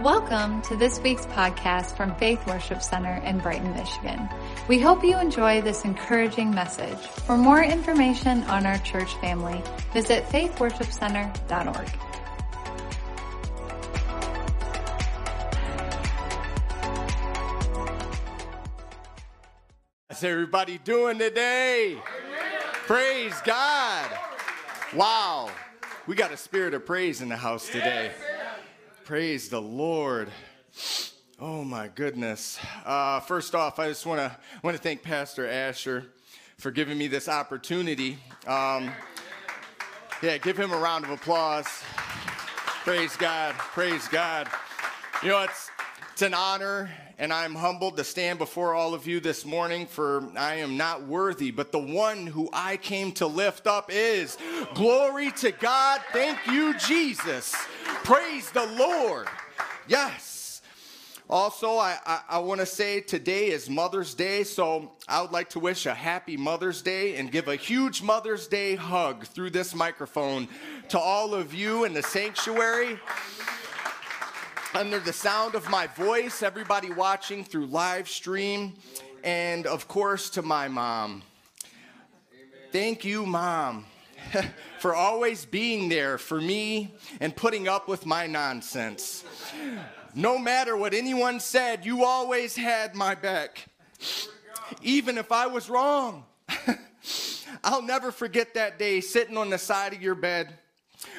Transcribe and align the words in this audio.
Welcome 0.00 0.62
to 0.62 0.76
this 0.76 0.98
week's 1.00 1.26
podcast 1.26 1.94
from 1.94 2.14
Faith 2.14 2.46
Worship 2.46 2.80
Center 2.80 3.16
in 3.22 3.36
Brighton, 3.36 3.74
Michigan. 3.74 4.30
We 4.66 4.78
hope 4.78 5.04
you 5.04 5.18
enjoy 5.18 5.60
this 5.60 5.84
encouraging 5.84 6.52
message. 6.52 6.96
For 6.96 7.36
more 7.36 7.62
information 7.62 8.42
on 8.44 8.64
our 8.64 8.78
church 8.78 9.14
family, 9.16 9.62
visit 9.92 10.24
faithworshipcenter.org. 10.28 11.88
How's 20.08 20.24
everybody 20.24 20.78
doing 20.78 21.18
today? 21.18 21.98
Praise 22.86 23.38
God. 23.44 24.10
Wow. 24.94 25.50
We 26.06 26.14
got 26.16 26.32
a 26.32 26.38
spirit 26.38 26.72
of 26.72 26.86
praise 26.86 27.20
in 27.20 27.28
the 27.28 27.36
house 27.36 27.66
today. 27.68 28.12
Praise 29.10 29.48
the 29.48 29.60
Lord. 29.60 30.28
Oh 31.40 31.64
my 31.64 31.88
goodness. 31.88 32.60
Uh, 32.84 33.18
first 33.18 33.56
off, 33.56 33.80
I 33.80 33.88
just 33.88 34.06
want 34.06 34.20
to 34.20 34.36
want 34.62 34.76
to 34.76 34.80
thank 34.80 35.02
Pastor 35.02 35.48
Asher 35.48 36.04
for 36.58 36.70
giving 36.70 36.96
me 36.96 37.08
this 37.08 37.28
opportunity. 37.28 38.18
Um, 38.46 38.92
yeah, 40.22 40.38
give 40.38 40.56
him 40.56 40.70
a 40.70 40.76
round 40.76 41.04
of 41.04 41.10
applause. 41.10 41.66
Praise 42.84 43.16
God. 43.16 43.56
Praise 43.56 44.06
God. 44.06 44.48
You 45.24 45.30
know, 45.30 45.42
it's 45.42 45.72
it's 46.12 46.22
an 46.22 46.32
honor, 46.32 46.88
and 47.18 47.32
I'm 47.32 47.56
humbled 47.56 47.96
to 47.96 48.04
stand 48.04 48.38
before 48.38 48.74
all 48.76 48.94
of 48.94 49.08
you 49.08 49.18
this 49.18 49.44
morning, 49.44 49.88
for 49.88 50.30
I 50.36 50.54
am 50.56 50.76
not 50.76 51.02
worthy, 51.02 51.50
but 51.50 51.72
the 51.72 51.80
one 51.80 52.28
who 52.28 52.48
I 52.52 52.76
came 52.76 53.10
to 53.14 53.26
lift 53.26 53.66
up 53.66 53.90
is. 53.92 54.38
Glory 54.74 55.32
to 55.32 55.50
God. 55.50 56.00
Thank 56.12 56.46
you, 56.46 56.78
Jesus. 56.78 57.56
Praise 58.10 58.50
the 58.50 58.66
Lord. 58.66 59.28
Yes. 59.86 60.62
Also, 61.28 61.76
I, 61.76 61.96
I, 62.04 62.22
I 62.28 62.38
want 62.40 62.58
to 62.58 62.66
say 62.66 63.00
today 63.00 63.50
is 63.50 63.70
Mother's 63.70 64.14
Day, 64.14 64.42
so 64.42 64.90
I 65.06 65.22
would 65.22 65.30
like 65.30 65.48
to 65.50 65.60
wish 65.60 65.86
a 65.86 65.94
happy 65.94 66.36
Mother's 66.36 66.82
Day 66.82 67.14
and 67.14 67.30
give 67.30 67.46
a 67.46 67.54
huge 67.54 68.02
Mother's 68.02 68.48
Day 68.48 68.74
hug 68.74 69.26
through 69.26 69.50
this 69.50 69.76
microphone 69.76 70.48
to 70.88 70.98
all 70.98 71.34
of 71.34 71.54
you 71.54 71.84
in 71.84 71.94
the 71.94 72.02
sanctuary 72.02 72.98
under 74.74 74.98
the 74.98 75.12
sound 75.12 75.54
of 75.54 75.70
my 75.70 75.86
voice, 75.86 76.42
everybody 76.42 76.90
watching 76.90 77.44
through 77.44 77.66
live 77.66 78.08
stream, 78.08 78.72
and 79.22 79.68
of 79.68 79.86
course 79.86 80.30
to 80.30 80.42
my 80.42 80.66
mom. 80.66 81.22
Thank 82.72 83.04
you, 83.04 83.24
mom, 83.24 83.86
for 84.78 84.94
always 84.94 85.44
being 85.44 85.88
there 85.88 86.18
for 86.18 86.40
me 86.40 86.94
and 87.20 87.34
putting 87.34 87.68
up 87.68 87.88
with 87.88 88.06
my 88.06 88.26
nonsense. 88.26 89.24
No 90.14 90.38
matter 90.38 90.76
what 90.76 90.94
anyone 90.94 91.40
said, 91.40 91.84
you 91.84 92.04
always 92.04 92.56
had 92.56 92.94
my 92.94 93.14
back, 93.14 93.66
even 94.82 95.18
if 95.18 95.30
I 95.32 95.46
was 95.46 95.68
wrong. 95.68 96.24
I'll 97.64 97.82
never 97.82 98.10
forget 98.10 98.54
that 98.54 98.78
day 98.78 99.00
sitting 99.00 99.36
on 99.36 99.50
the 99.50 99.58
side 99.58 99.92
of 99.92 100.02
your 100.02 100.14
bed 100.14 100.58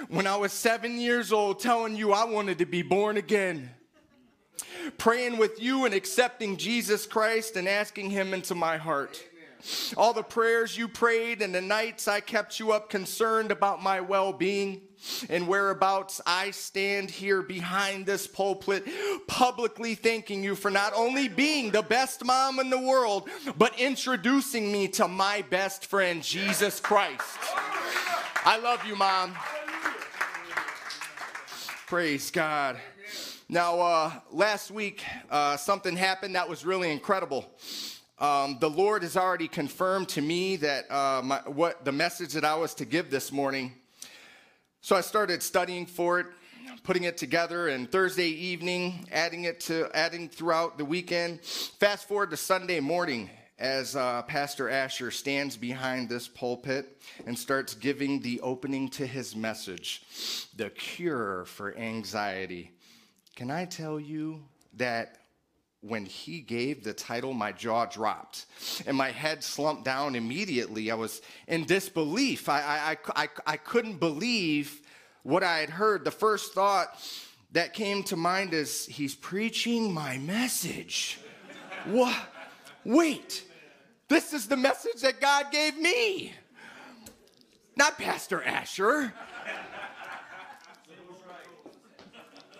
when 0.10 0.28
I 0.28 0.36
was 0.38 0.52
seven 0.54 1.00
years 1.00 1.32
old, 1.32 1.60
telling 1.60 1.96
you 1.96 2.14
I 2.14 2.26
wanted 2.26 2.60
to 2.60 2.66
be 2.66 2.82
born 2.82 3.18
again. 3.18 3.72
Praying 4.98 5.38
with 5.38 5.62
you 5.62 5.86
and 5.86 5.94
accepting 5.94 6.58
Jesus 6.58 7.06
Christ 7.06 7.56
and 7.56 7.68
asking 7.68 8.10
Him 8.10 8.34
into 8.34 8.56
my 8.56 8.78
heart. 8.78 9.22
All 9.98 10.14
the 10.14 10.24
prayers 10.24 10.78
you 10.78 10.88
prayed 10.88 11.42
and 11.42 11.54
the 11.54 11.62
nights 11.62 12.08
I 12.08 12.20
kept 12.20 12.60
you 12.60 12.72
up 12.72 12.90
concerned 12.90 13.52
about 13.52 13.82
my 13.82 14.02
well 14.02 14.34
being 14.34 14.82
and 15.30 15.48
whereabouts 15.48 16.22
I 16.26 16.52
stand 16.52 17.10
here 17.10 17.42
behind 17.42 18.06
this 18.06 18.28
pulpit, 18.28 18.86
publicly 19.28 19.96
thanking 19.96 20.44
you 20.44 20.56
for 20.56 20.70
not 20.70 20.94
only 20.96 21.28
being 21.28 21.72
the 21.72 21.82
best 21.82 22.24
mom 22.24 22.60
in 22.60 22.70
the 22.70 22.80
world, 22.80 23.30
but 23.58 23.80
introducing 23.80 24.72
me 24.72 24.88
to 24.90 25.08
my 25.08 25.44
best 25.50 25.86
friend, 25.86 26.22
Jesus 26.22 26.80
Christ. 26.80 27.40
I 28.46 28.58
love 28.58 28.86
you, 28.86 28.96
Mom. 28.96 29.36
Praise 31.88 32.32
God. 32.32 32.80
Now, 33.50 33.80
uh, 33.82 34.12
last 34.32 34.72
week, 34.72 35.04
uh, 35.30 35.58
something 35.58 35.98
happened 35.98 36.36
that 36.36 36.48
was 36.48 36.66
really 36.66 36.90
incredible. 36.90 37.52
Um, 38.22 38.58
the 38.60 38.70
Lord 38.70 39.02
has 39.02 39.18
already 39.18 39.48
confirmed 39.48 40.10
to 40.10 40.22
me 40.22 40.56
that 40.58 40.92
uh, 40.92 41.24
my, 41.24 41.38
what 41.48 41.84
the 41.84 41.92
message 41.92 42.34
that 42.34 42.46
I 42.46 42.54
was 42.54 42.76
to 42.76 42.86
give 42.86 43.10
this 43.10 43.32
morning. 43.32 43.74
So 44.82 44.96
I 44.96 45.02
started 45.02 45.42
studying 45.42 45.88
for 45.88 46.20
it, 46.20 46.28
putting 46.84 47.06
it 47.06 47.18
together, 47.18 47.70
and 47.70 47.92
Thursday 47.92 48.28
evening, 48.28 49.08
adding 49.12 49.46
it 49.46 49.60
to 49.62 49.90
adding 49.96 50.30
throughout 50.30 50.78
the 50.78 50.86
weekend. 50.86 51.42
Fast 51.42 52.08
forward 52.08 52.30
to 52.30 52.38
Sunday 52.38 52.80
morning, 52.80 53.28
as 53.58 53.96
uh, 53.96 54.22
Pastor 54.22 54.70
Asher 54.70 55.10
stands 55.10 55.58
behind 55.58 56.08
this 56.08 56.28
pulpit 56.28 57.02
and 57.26 57.38
starts 57.38 57.74
giving 57.74 58.20
the 58.22 58.40
opening 58.42 58.88
to 58.90 59.08
his 59.08 59.36
message, 59.36 60.04
The 60.58 60.70
Cure 60.70 61.46
for 61.46 61.76
Anxiety. 61.76 62.70
Can 63.36 63.50
I 63.50 63.66
tell 63.66 64.00
you 64.00 64.44
that 64.76 65.21
when 65.82 66.06
he 66.06 66.42
gave 66.42 66.84
the 66.84 66.94
title, 66.94 67.34
my 67.34 67.52
jaw 67.52 67.86
dropped 67.86 68.46
and 68.86 68.96
my 68.96 69.10
head 69.10 69.44
slumped 69.44 69.84
down 69.84 70.16
immediately. 70.16 70.92
I 70.92 70.96
was 70.96 71.22
in 71.48 71.66
disbelief. 71.66 72.48
I, 72.48 72.96
I, 73.16 73.24
I, 73.24 73.30
I 73.48 73.58
couldn't 73.58 74.00
believe 74.00 74.82
what 75.24 75.44
I 75.44 75.58
had 75.58 75.72
heard. 75.72 76.06
The 76.06 76.12
first 76.12 76.54
thought 76.54 77.00
that 77.52 77.74
came 77.74 78.04
to 78.04 78.16
mind 78.16 78.54
is, 78.54 78.86
He's 78.86 79.16
preaching 79.16 79.92
my 79.92 80.20
message. 80.20 81.20
what? 81.86 82.16
Wait, 82.86 83.44
this 84.08 84.34
is 84.34 84.48
the 84.48 84.58
message 84.58 85.02
that 85.02 85.20
God 85.20 85.52
gave 85.52 85.78
me, 85.78 86.34
not 87.76 87.98
Pastor 87.98 88.44
Asher. 88.44 89.14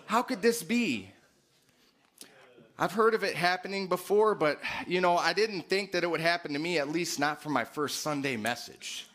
How 0.06 0.22
could 0.22 0.42
this 0.42 0.62
be? 0.62 1.11
I've 2.82 2.90
heard 2.90 3.14
of 3.14 3.22
it 3.22 3.36
happening 3.36 3.86
before, 3.86 4.34
but 4.34 4.60
you 4.88 5.00
know, 5.00 5.16
I 5.16 5.32
didn't 5.34 5.68
think 5.68 5.92
that 5.92 6.02
it 6.02 6.10
would 6.10 6.20
happen 6.20 6.52
to 6.52 6.58
me, 6.58 6.78
at 6.78 6.88
least 6.88 7.20
not 7.20 7.40
for 7.40 7.48
my 7.48 7.64
first 7.64 8.00
Sunday 8.00 8.36
message. 8.36 9.06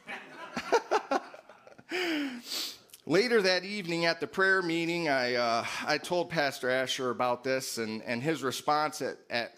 Later 3.05 3.41
that 3.41 3.65
evening 3.65 4.05
at 4.05 4.21
the 4.21 4.27
prayer 4.27 4.61
meeting, 4.61 5.09
I, 5.09 5.35
uh, 5.35 5.65
I 5.85 5.97
told 5.97 6.29
Pastor 6.29 6.69
Asher 6.69 7.09
about 7.09 7.43
this, 7.43 7.77
and, 7.77 8.01
and 8.03 8.23
his 8.23 8.41
response 8.41 9.01
at, 9.01 9.17
at, 9.29 9.51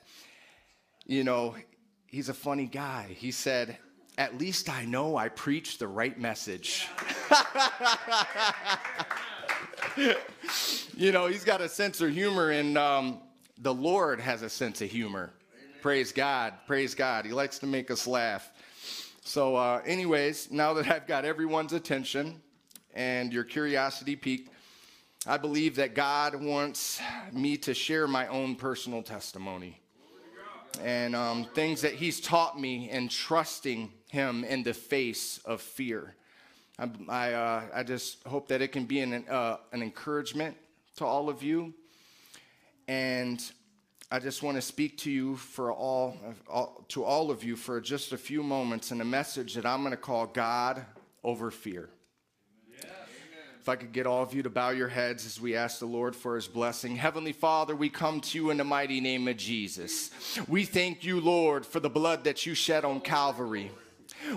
you 1.06 1.24
know, 1.24 1.54
he's 2.08 2.30
a 2.30 2.34
funny 2.34 2.66
guy. 2.66 3.16
He 3.16 3.30
said, 3.30 3.78
At 4.18 4.40
least 4.40 4.72
I 4.72 4.86
know 4.86 5.18
I 5.18 5.30
preached 5.30 5.78
the 5.78 5.88
right 5.88 6.20
message. 6.20 6.88
you 10.98 11.12
know, 11.12 11.28
he's 11.28 11.44
got 11.44 11.62
a 11.62 11.70
sense 11.70 12.02
of 12.02 12.12
humor, 12.12 12.50
and 12.50 12.76
um, 12.76 13.22
the 13.60 13.74
Lord 13.74 14.20
has 14.20 14.42
a 14.42 14.50
sense 14.50 14.82
of 14.82 14.90
humor. 14.90 15.34
Amen. 15.54 15.82
Praise 15.82 16.12
God. 16.12 16.54
Praise 16.66 16.96
God. 16.96 17.26
He 17.26 17.32
likes 17.32 17.60
to 17.60 17.68
make 17.68 17.92
us 17.92 18.08
laugh. 18.08 18.52
So, 19.22 19.56
uh, 19.56 19.82
anyways, 19.86 20.50
now 20.50 20.74
that 20.74 20.88
I've 20.88 21.06
got 21.06 21.26
everyone's 21.26 21.74
attention 21.74 22.42
and 22.94 23.32
your 23.32 23.44
curiosity 23.44 24.16
piqued, 24.16 24.50
I 25.28 25.38
believe 25.38 25.76
that 25.76 25.94
God 25.94 26.42
wants 26.42 27.02
me 27.34 27.58
to 27.58 27.74
share 27.74 28.08
my 28.08 28.28
own 28.28 28.56
personal 28.56 29.04
testimony 29.04 29.80
and 30.82 31.16
um, 31.16 31.46
things 31.54 31.82
that 31.82 31.94
He's 31.94 32.22
taught 32.22 32.60
me 32.60 32.90
in 32.90 33.10
trusting 33.10 33.92
Him 34.08 34.46
in 34.46 34.64
the 34.64 34.74
face 34.74 35.40
of 35.46 35.62
fear. 35.62 36.16
I, 36.80 36.90
I, 37.10 37.34
uh, 37.34 37.64
I 37.74 37.84
just 37.84 38.24
hope 38.24 38.48
that 38.48 38.62
it 38.62 38.70
can 38.70 38.86
be 38.86 39.02
an, 39.02 39.26
uh, 39.28 39.58
an 39.74 39.82
encouragement 39.82 40.56
to 40.96 41.06
all 41.06 41.30
of 41.30 41.44
you. 41.44 41.74
And 42.90 43.40
I 44.10 44.18
just 44.18 44.42
want 44.42 44.58
to 44.58 44.64
speak 44.64 44.98
to 45.00 45.12
you 45.12 45.36
for 45.36 45.72
all, 45.72 46.18
all, 46.50 46.84
to 46.88 47.04
all 47.04 47.30
of 47.30 47.44
you 47.44 47.56
for 47.56 47.80
just 47.80 48.14
a 48.14 48.18
few 48.18 48.42
moments 48.42 48.92
in 48.92 49.00
a 49.00 49.06
message 49.06 49.54
that 49.54 49.64
I'm 49.64 49.82
going 49.82 49.92
to 49.92 49.98
call 49.98 50.26
God 50.26 50.84
over 51.24 51.52
fear. 51.52 51.90
If 53.60 53.70
I 53.70 53.76
could 53.76 53.92
get 53.92 54.08
all 54.08 54.24
of 54.24 54.34
you 54.34 54.42
to 54.42 54.50
bow 54.50 54.72
your 54.72 54.88
heads 54.88 55.28
as 55.28 55.40
we 55.40 55.56
ask 55.56 55.78
the 55.78 55.86
Lord 55.86 56.16
for 56.16 56.34
his 56.36 56.48
blessing. 56.48 56.96
Heavenly 56.96 57.34
Father, 57.34 57.76
we 57.76 57.90
come 57.90 58.22
to 58.22 58.38
you 58.40 58.50
in 58.50 58.58
the 58.58 58.64
mighty 58.64 59.00
name 59.02 59.28
of 59.28 59.38
Jesus. 59.38 60.10
We 60.48 60.66
thank 60.66 61.04
you, 61.04 61.22
Lord, 61.22 61.68
for 61.68 61.80
the 61.80 61.92
blood 61.92 62.24
that 62.24 62.44
you 62.48 62.56
shed 62.56 62.86
on 62.86 63.02
Calvary. 63.02 63.70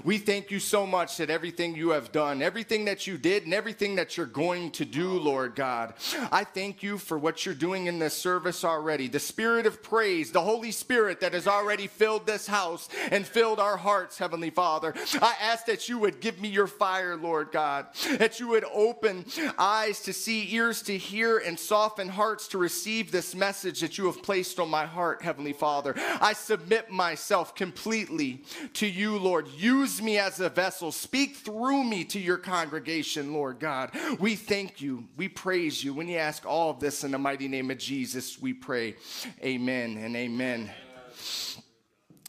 We 0.05 0.19
thank 0.19 0.51
you 0.51 0.59
so 0.59 0.87
much 0.87 1.17
that 1.17 1.31
everything 1.31 1.75
you 1.77 1.91
have 1.91 2.13
done, 2.13 2.43
everything 2.43 2.85
that 2.87 3.07
you 3.07 3.19
did, 3.19 3.45
and 3.45 3.55
everything 3.55 3.97
that 3.97 4.17
you're 4.17 4.27
going 4.27 4.71
to 4.73 4.85
do, 4.85 5.11
Lord 5.19 5.55
God. 5.55 5.95
I 6.31 6.45
thank 6.45 6.83
you 6.83 6.99
for 6.99 7.19
what 7.19 7.45
you're 7.45 7.55
doing 7.55 7.87
in 7.87 7.99
this 7.99 8.15
service 8.15 8.65
already. 8.65 9.09
The 9.09 9.21
spirit 9.21 9.67
of 9.67 9.83
praise, 9.83 10.33
the 10.33 10.41
Holy 10.41 10.71
Spirit 10.71 11.21
that 11.21 11.35
has 11.35 11.47
already 11.47 11.87
filled 11.87 12.27
this 12.27 12.47
house 12.47 12.89
and 13.11 13.27
filled 13.27 13.61
our 13.61 13.77
hearts, 13.77 14.19
Heavenly 14.19 14.51
Father. 14.51 14.95
I 15.21 15.35
ask 15.41 15.67
that 15.67 15.89
you 15.89 15.99
would 15.99 16.21
give 16.21 16.41
me 16.41 16.49
your 16.49 16.67
fire, 16.67 17.17
Lord 17.17 17.53
God, 17.53 17.87
that 18.19 18.41
you 18.41 18.49
would 18.49 18.65
open 18.73 19.25
eyes 19.59 20.01
to 20.03 20.13
see, 20.13 20.55
ears 20.55 20.83
to 20.83 20.97
hear, 20.97 21.39
and 21.39 21.59
soften 21.59 22.09
hearts 22.09 22.49
to 22.49 22.59
receive 22.59 23.11
this 23.11 23.35
message 23.35 23.81
that 23.81 23.99
you 23.99 24.07
have 24.07 24.23
placed 24.23 24.59
on 24.59 24.69
my 24.69 24.87
heart, 24.87 25.23
Heavenly 25.23 25.53
Father. 25.53 25.95
I 26.21 26.33
submit 26.33 26.91
myself 26.91 27.55
completely 27.55 28.43
to 28.75 28.87
you, 28.87 29.19
Lord. 29.19 29.49
Use 29.73 30.03
me 30.03 30.19
as 30.19 30.39
a 30.39 30.51
vessel. 30.51 30.93
Speak 30.93 31.35
through 31.35 31.83
me 31.83 32.05
to 32.05 32.21
your 32.21 32.37
congregation, 32.37 33.33
Lord 33.33 33.59
God. 33.59 33.91
We 34.21 34.37
thank 34.37 34.83
you. 34.83 35.09
We 35.17 35.31
praise 35.31 35.83
you. 35.83 35.95
When 35.95 36.09
you 36.09 36.19
ask 36.19 36.45
all 36.45 36.69
of 36.69 36.79
this 36.79 37.05
in 37.05 37.13
the 37.13 37.19
mighty 37.19 37.49
name 37.49 37.71
of 37.71 37.79
Jesus, 37.79 38.39
we 38.39 38.53
pray. 38.53 38.97
Amen 39.43 39.97
and 39.97 40.15
amen. 40.15 40.71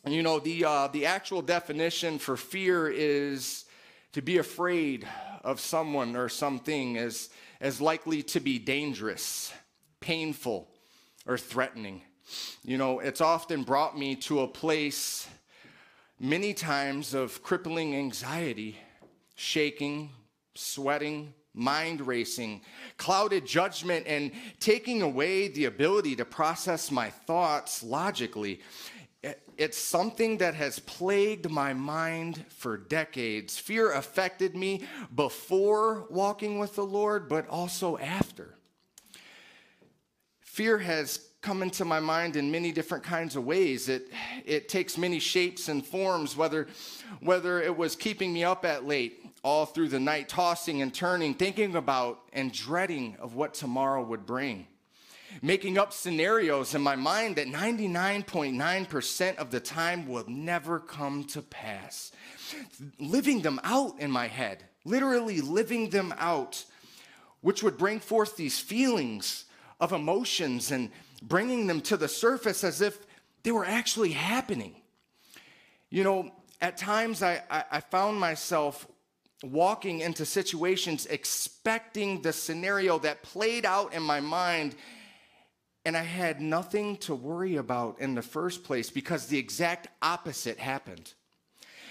You 0.08 0.24
know, 0.24 0.40
the, 0.40 0.64
uh, 0.64 0.88
the 0.88 1.06
actual 1.06 1.42
definition 1.42 2.18
for 2.18 2.38
fear 2.38 2.88
is 2.88 3.66
to 4.14 4.22
be 4.22 4.38
afraid 4.38 5.06
of 5.44 5.60
someone 5.60 6.16
or 6.16 6.30
something 6.30 6.98
as, 6.98 7.30
as 7.60 7.82
likely 7.82 8.24
to 8.24 8.40
be 8.40 8.58
dangerous, 8.58 9.54
painful, 10.00 10.70
or 11.28 11.38
threatening. 11.38 12.04
You 12.64 12.78
know, 12.78 13.00
it's 13.00 13.20
often 13.20 13.64
brought 13.64 14.00
me 14.00 14.16
to 14.16 14.40
a 14.40 14.48
place 14.48 15.28
many 16.20 16.54
times 16.54 17.14
of 17.14 17.44
crippling 17.44 17.96
anxiety, 17.96 18.78
shaking, 19.36 20.10
sweating, 20.56 21.34
mind 21.54 22.06
racing, 22.06 22.62
clouded 22.98 23.46
judgment, 23.46 24.08
and 24.08 24.32
taking 24.60 25.02
away 25.02 25.48
the 25.48 25.66
ability 25.66 26.16
to 26.16 26.26
process 26.26 26.90
my 26.92 27.10
thoughts 27.10 27.84
logically. 27.84 28.60
It's 29.58 29.78
something 29.78 30.40
that 30.40 30.56
has 30.56 30.80
plagued 30.80 31.50
my 31.50 31.74
mind 31.74 32.44
for 32.50 32.76
decades. 32.76 33.58
Fear 33.60 33.94
affected 33.94 34.56
me 34.56 34.84
before 35.14 36.08
walking 36.10 36.58
with 36.58 36.76
the 36.76 36.86
Lord, 36.86 37.30
but 37.30 37.48
also 37.48 37.98
after. 38.00 38.56
Fear 40.42 40.80
has 40.80 41.30
come 41.44 41.62
into 41.62 41.86
my 41.86 42.00
mind 42.00 42.38
in 42.38 42.50
many 42.50 42.72
different 42.72 43.04
kinds 43.04 43.36
of 43.36 43.46
ways. 43.46 43.90
It, 43.90 44.10
it 44.46 44.70
takes 44.70 44.98
many 44.98 45.20
shapes 45.20 45.68
and 45.68 45.86
forms, 45.86 46.38
whether, 46.38 46.68
whether 47.20 47.62
it 47.62 47.78
was 47.78 47.98
keeping 47.98 48.34
me 48.34 48.46
up 48.46 48.66
at 48.66 48.86
late 48.86 49.20
all 49.44 49.66
through 49.66 49.90
the 49.90 50.00
night, 50.00 50.30
tossing 50.30 50.82
and 50.82 50.94
turning, 50.94 51.34
thinking 51.34 51.76
about 51.76 52.22
and 52.32 52.54
dreading 52.54 53.18
of 53.20 53.36
what 53.36 53.54
tomorrow 53.54 54.02
would 54.02 54.26
bring. 54.26 54.66
Making 55.42 55.78
up 55.78 55.92
scenarios 55.92 56.76
in 56.76 56.82
my 56.82 56.96
mind 56.96 57.36
that 57.36 57.48
99.9% 57.48 59.36
of 59.36 59.52
the 59.52 59.60
time 59.60 60.08
will 60.08 60.24
never 60.30 60.80
come 60.80 61.26
to 61.26 61.42
pass. 61.42 62.14
Living 63.00 63.42
them 63.42 63.60
out 63.66 64.00
in 64.00 64.12
my 64.12 64.28
head, 64.28 64.64
literally 64.86 65.42
living 65.42 65.90
them 65.90 66.14
out, 66.18 66.64
which 67.42 67.64
would 67.64 67.78
bring 67.78 68.00
forth 68.00 68.38
these 68.38 68.60
feelings 68.60 69.44
of 69.82 69.92
emotions 69.92 70.72
and 70.72 70.90
bringing 71.24 71.68
them 71.68 71.82
to 71.82 71.98
the 71.98 72.08
surface 72.08 72.64
as 72.64 72.82
if 72.82 73.00
they 73.44 73.52
were 73.52 73.66
actually 73.66 74.12
happening. 74.12 74.76
You 75.90 76.04
know, 76.04 76.32
at 76.62 76.78
times 76.78 77.24
I, 77.24 77.42
I, 77.50 77.64
I 77.72 77.80
found 77.80 78.20
myself 78.20 78.88
walking 79.44 80.00
into 80.00 80.26
situations 80.26 81.06
expecting 81.08 82.22
the 82.22 82.32
scenario 82.32 83.00
that 83.00 83.24
played 83.24 83.66
out 83.66 83.94
in 83.94 84.04
my 84.04 84.20
mind 84.20 84.76
and 85.86 85.98
I 85.98 86.04
had 86.04 86.40
nothing 86.40 86.96
to 86.98 87.14
worry 87.14 87.58
about 87.58 88.00
in 88.00 88.16
the 88.16 88.22
first 88.22 88.64
place 88.64 88.90
because 88.90 89.26
the 89.26 89.38
exact 89.38 89.90
opposite 90.02 90.58
happened. 90.58 91.14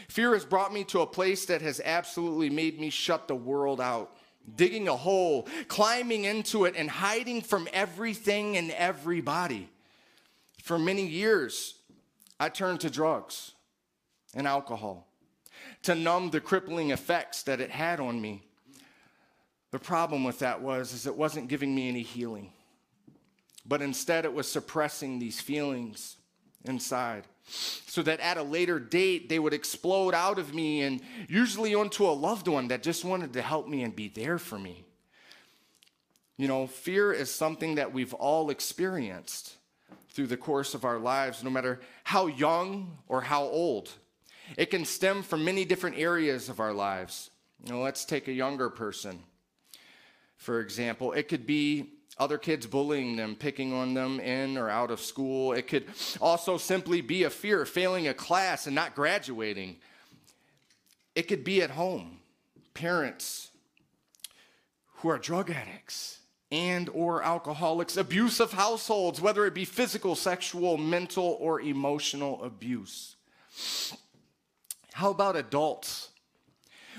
Fear 0.08 0.32
has 0.32 0.46
brought 0.46 0.72
me 0.72 0.84
to 0.84 1.00
a 1.00 1.06
place 1.06 1.44
that 1.46 1.60
has 1.60 1.80
absolutely 1.84 2.48
made 2.48 2.80
me 2.80 2.88
shut 2.88 3.28
the 3.28 3.34
world 3.34 3.80
out 3.82 4.16
digging 4.56 4.88
a 4.88 4.96
hole, 4.96 5.48
climbing 5.68 6.24
into 6.24 6.64
it, 6.64 6.74
and 6.76 6.90
hiding 6.90 7.42
from 7.42 7.68
everything 7.72 8.56
and 8.56 8.70
everybody. 8.72 9.68
For 10.62 10.78
many 10.78 11.06
years, 11.06 11.74
I 12.38 12.48
turned 12.48 12.80
to 12.80 12.90
drugs 12.90 13.52
and 14.34 14.46
alcohol 14.46 15.08
to 15.82 15.94
numb 15.94 16.30
the 16.30 16.40
crippling 16.40 16.90
effects 16.90 17.42
that 17.44 17.60
it 17.60 17.70
had 17.70 18.00
on 18.00 18.20
me. 18.20 18.42
The 19.70 19.78
problem 19.78 20.24
with 20.24 20.38
that 20.40 20.60
was 20.60 20.92
is 20.92 21.06
it 21.06 21.16
wasn't 21.16 21.48
giving 21.48 21.74
me 21.74 21.88
any 21.88 22.02
healing. 22.02 22.52
But 23.66 23.82
instead 23.82 24.24
it 24.24 24.32
was 24.32 24.50
suppressing 24.50 25.18
these 25.18 25.40
feelings 25.40 26.16
inside 26.64 27.26
so 27.44 28.02
that 28.02 28.20
at 28.20 28.38
a 28.38 28.42
later 28.42 28.78
date 28.78 29.28
they 29.28 29.38
would 29.38 29.52
explode 29.52 30.14
out 30.14 30.38
of 30.38 30.54
me 30.54 30.82
and 30.82 31.00
usually 31.28 31.74
onto 31.74 32.06
a 32.06 32.10
loved 32.10 32.48
one 32.48 32.68
that 32.68 32.82
just 32.82 33.04
wanted 33.04 33.32
to 33.32 33.42
help 33.42 33.68
me 33.68 33.82
and 33.82 33.94
be 33.94 34.08
there 34.08 34.38
for 34.38 34.58
me. 34.58 34.84
You 36.36 36.48
know, 36.48 36.66
fear 36.66 37.12
is 37.12 37.30
something 37.30 37.76
that 37.76 37.92
we've 37.92 38.14
all 38.14 38.50
experienced 38.50 39.56
through 40.08 40.26
the 40.26 40.36
course 40.36 40.74
of 40.74 40.84
our 40.84 40.98
lives, 40.98 41.42
no 41.42 41.50
matter 41.50 41.80
how 42.04 42.26
young 42.26 42.98
or 43.08 43.22
how 43.22 43.44
old. 43.44 43.90
It 44.56 44.66
can 44.66 44.84
stem 44.84 45.22
from 45.22 45.44
many 45.44 45.64
different 45.64 45.98
areas 45.98 46.48
of 46.48 46.60
our 46.60 46.72
lives. 46.72 47.30
You 47.64 47.72
know, 47.72 47.80
let's 47.80 48.04
take 48.04 48.28
a 48.28 48.32
younger 48.32 48.68
person, 48.70 49.20
for 50.36 50.60
example. 50.60 51.12
It 51.12 51.28
could 51.28 51.46
be 51.46 51.91
other 52.18 52.38
kids 52.38 52.66
bullying 52.66 53.16
them, 53.16 53.34
picking 53.34 53.72
on 53.72 53.94
them 53.94 54.20
in 54.20 54.56
or 54.56 54.68
out 54.68 54.90
of 54.90 55.00
school. 55.00 55.52
It 55.52 55.66
could 55.66 55.86
also 56.20 56.58
simply 56.58 57.00
be 57.00 57.24
a 57.24 57.30
fear 57.30 57.62
of 57.62 57.68
failing 57.68 58.08
a 58.08 58.14
class 58.14 58.66
and 58.66 58.74
not 58.74 58.94
graduating. 58.94 59.76
It 61.14 61.22
could 61.22 61.44
be 61.44 61.62
at 61.62 61.70
home, 61.70 62.20
parents 62.74 63.50
who 64.96 65.08
are 65.08 65.18
drug 65.18 65.50
addicts 65.50 66.18
and 66.50 66.88
or 66.90 67.22
alcoholics, 67.22 67.96
abusive 67.96 68.52
households, 68.52 69.20
whether 69.20 69.46
it 69.46 69.54
be 69.54 69.64
physical, 69.64 70.14
sexual, 70.14 70.76
mental 70.76 71.36
or 71.40 71.60
emotional 71.60 72.42
abuse. 72.44 73.16
How 74.92 75.10
about 75.10 75.34
adults? 75.34 76.10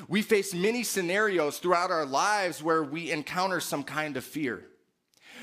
We 0.07 0.24
face 0.24 0.56
many 0.56 0.83
scenarios 0.83 1.59
throughout 1.59 1.92
our 1.92 2.06
lives 2.06 2.63
where 2.63 2.83
we 2.83 3.12
encounter 3.12 3.59
some 3.59 3.83
kind 3.83 4.18
of 4.18 4.24
fear 4.24 4.66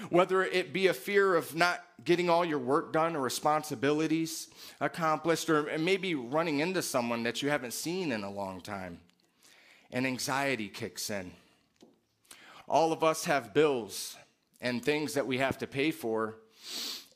whether 0.09 0.43
it 0.43 0.73
be 0.73 0.87
a 0.87 0.95
fear 0.95 1.35
of 1.35 1.55
not 1.55 1.83
getting 2.05 2.31
all 2.31 2.45
your 2.45 2.59
work 2.59 2.93
done 2.93 3.15
or 3.15 3.21
responsibilities 3.21 4.49
accomplished, 4.81 5.51
or 5.51 5.79
maybe 5.79 6.15
running 6.15 6.61
into 6.61 6.83
someone 6.83 7.23
that 7.25 7.43
you 7.43 7.51
haven't 7.51 7.75
seen 7.75 8.13
in 8.13 8.25
a 8.25 8.31
long 8.31 8.61
time, 8.61 9.01
and 9.91 10.07
anxiety 10.07 10.69
kicks 10.69 11.11
in. 11.11 11.33
All 12.69 12.93
of 12.93 13.05
us 13.05 13.25
have 13.25 13.53
bills 13.53 14.17
and 14.61 14.85
things 14.85 15.15
that 15.15 15.27
we 15.27 15.39
have 15.39 15.59
to 15.59 15.67
pay 15.67 15.91
for. 15.91 16.37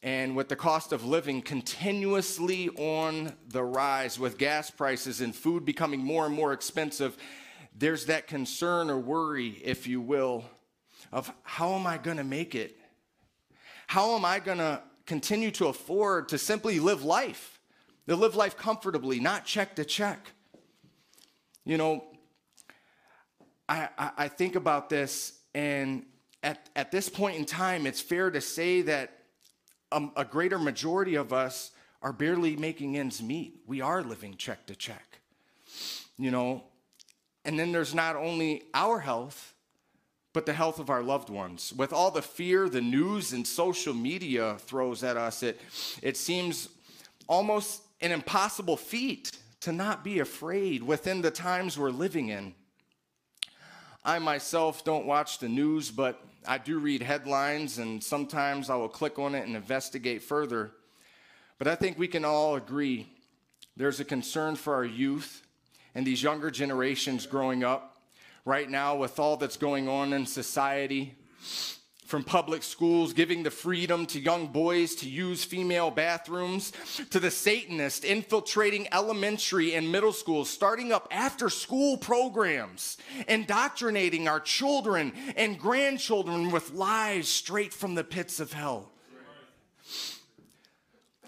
And 0.02 0.36
with 0.36 0.48
the 0.48 0.56
cost 0.56 0.92
of 0.92 1.06
living 1.06 1.40
continuously 1.40 2.68
on 2.70 3.32
the 3.48 3.62
rise, 3.62 4.18
with 4.18 4.36
gas 4.36 4.70
prices 4.70 5.22
and 5.22 5.34
food 5.34 5.64
becoming 5.64 6.00
more 6.00 6.26
and 6.26 6.34
more 6.34 6.52
expensive, 6.52 7.16
there's 7.74 8.06
that 8.06 8.26
concern 8.26 8.90
or 8.90 8.98
worry, 8.98 9.60
if 9.64 9.86
you 9.86 10.00
will, 10.00 10.44
of 11.14 11.32
how 11.44 11.74
am 11.74 11.86
I 11.86 11.96
going 11.96 12.16
to 12.16 12.24
make 12.24 12.56
it? 12.56 12.76
How 13.86 14.16
am 14.16 14.24
I 14.24 14.40
going 14.40 14.58
to 14.58 14.82
continue 15.06 15.52
to 15.52 15.68
afford 15.68 16.28
to 16.30 16.38
simply 16.38 16.80
live 16.80 17.04
life? 17.04 17.60
To 18.08 18.16
live 18.16 18.34
life 18.34 18.56
comfortably, 18.56 19.20
not 19.20 19.46
check 19.46 19.76
to 19.76 19.84
check. 19.84 20.32
You 21.64 21.78
know, 21.78 22.04
I, 23.68 23.88
I, 23.96 24.10
I 24.18 24.28
think 24.28 24.56
about 24.56 24.90
this, 24.90 25.38
and 25.54 26.04
at, 26.42 26.68
at 26.74 26.90
this 26.90 27.08
point 27.08 27.38
in 27.38 27.46
time, 27.46 27.86
it's 27.86 28.00
fair 28.00 28.30
to 28.30 28.40
say 28.40 28.82
that 28.82 29.16
a, 29.92 30.02
a 30.16 30.24
greater 30.24 30.58
majority 30.58 31.14
of 31.14 31.32
us 31.32 31.70
are 32.02 32.12
barely 32.12 32.56
making 32.56 32.98
ends 32.98 33.22
meet. 33.22 33.60
We 33.66 33.80
are 33.80 34.02
living 34.02 34.34
check 34.36 34.66
to 34.66 34.74
check. 34.74 35.20
You 36.18 36.32
know, 36.32 36.64
and 37.44 37.58
then 37.58 37.70
there's 37.72 37.94
not 37.94 38.16
only 38.16 38.64
our 38.74 38.98
health, 38.98 39.53
but 40.34 40.44
the 40.44 40.52
health 40.52 40.80
of 40.80 40.90
our 40.90 41.02
loved 41.02 41.30
ones. 41.30 41.72
With 41.72 41.92
all 41.92 42.10
the 42.10 42.20
fear 42.20 42.68
the 42.68 42.82
news 42.82 43.32
and 43.32 43.46
social 43.46 43.94
media 43.94 44.56
throws 44.58 45.02
at 45.02 45.16
us, 45.16 45.42
it, 45.42 45.60
it 46.02 46.16
seems 46.18 46.68
almost 47.28 47.82
an 48.02 48.10
impossible 48.12 48.76
feat 48.76 49.30
to 49.60 49.72
not 49.72 50.04
be 50.04 50.18
afraid 50.18 50.82
within 50.82 51.22
the 51.22 51.30
times 51.30 51.78
we're 51.78 51.90
living 51.90 52.28
in. 52.28 52.52
I 54.04 54.18
myself 54.18 54.84
don't 54.84 55.06
watch 55.06 55.38
the 55.38 55.48
news, 55.48 55.90
but 55.90 56.20
I 56.46 56.58
do 56.58 56.78
read 56.78 57.00
headlines, 57.00 57.78
and 57.78 58.02
sometimes 58.02 58.68
I 58.68 58.76
will 58.76 58.88
click 58.88 59.18
on 59.18 59.34
it 59.34 59.46
and 59.46 59.56
investigate 59.56 60.22
further. 60.22 60.72
But 61.58 61.68
I 61.68 61.76
think 61.76 61.96
we 61.96 62.08
can 62.08 62.24
all 62.24 62.56
agree 62.56 63.08
there's 63.76 64.00
a 64.00 64.04
concern 64.04 64.56
for 64.56 64.74
our 64.74 64.84
youth 64.84 65.46
and 65.94 66.04
these 66.04 66.22
younger 66.22 66.50
generations 66.50 67.24
growing 67.24 67.62
up 67.62 67.93
right 68.44 68.68
now 68.68 68.96
with 68.96 69.18
all 69.18 69.36
that's 69.36 69.56
going 69.56 69.88
on 69.88 70.12
in 70.12 70.26
society 70.26 71.16
from 72.06 72.22
public 72.22 72.62
schools 72.62 73.12
giving 73.12 73.42
the 73.42 73.50
freedom 73.50 74.06
to 74.06 74.20
young 74.20 74.46
boys 74.46 74.94
to 74.94 75.08
use 75.08 75.42
female 75.42 75.90
bathrooms, 75.90 76.72
to 77.10 77.18
the 77.18 77.30
Satanists 77.30 78.04
infiltrating 78.04 78.86
elementary 78.92 79.74
and 79.74 79.90
middle 79.90 80.12
schools, 80.12 80.50
starting 80.50 80.92
up 80.92 81.08
after 81.10 81.48
school 81.48 81.96
programs, 81.96 82.98
indoctrinating 83.26 84.28
our 84.28 84.38
children 84.38 85.12
and 85.36 85.58
grandchildren 85.58 86.50
with 86.50 86.72
lies 86.72 87.26
straight 87.26 87.72
from 87.72 87.94
the 87.94 88.04
pits 88.04 88.38
of 88.38 88.52
hell. 88.52 88.93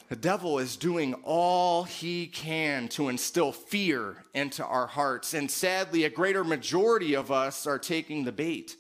The 0.09 0.17
devil 0.17 0.61
is 0.61 0.77
doing 0.77 1.15
all 1.25 1.83
he 1.83 2.29
can 2.29 2.87
to 2.89 3.09
instill 3.09 3.51
fear 3.51 4.25
into 4.35 4.65
our 4.65 4.87
hearts. 4.87 5.35
And 5.35 5.51
sadly, 5.51 6.05
a 6.05 6.11
greater 6.11 6.45
majority 6.45 7.15
of 7.15 7.33
us 7.33 7.67
are 7.67 7.79
taking 7.79 8.25
the 8.25 8.31
bait. 8.31 8.77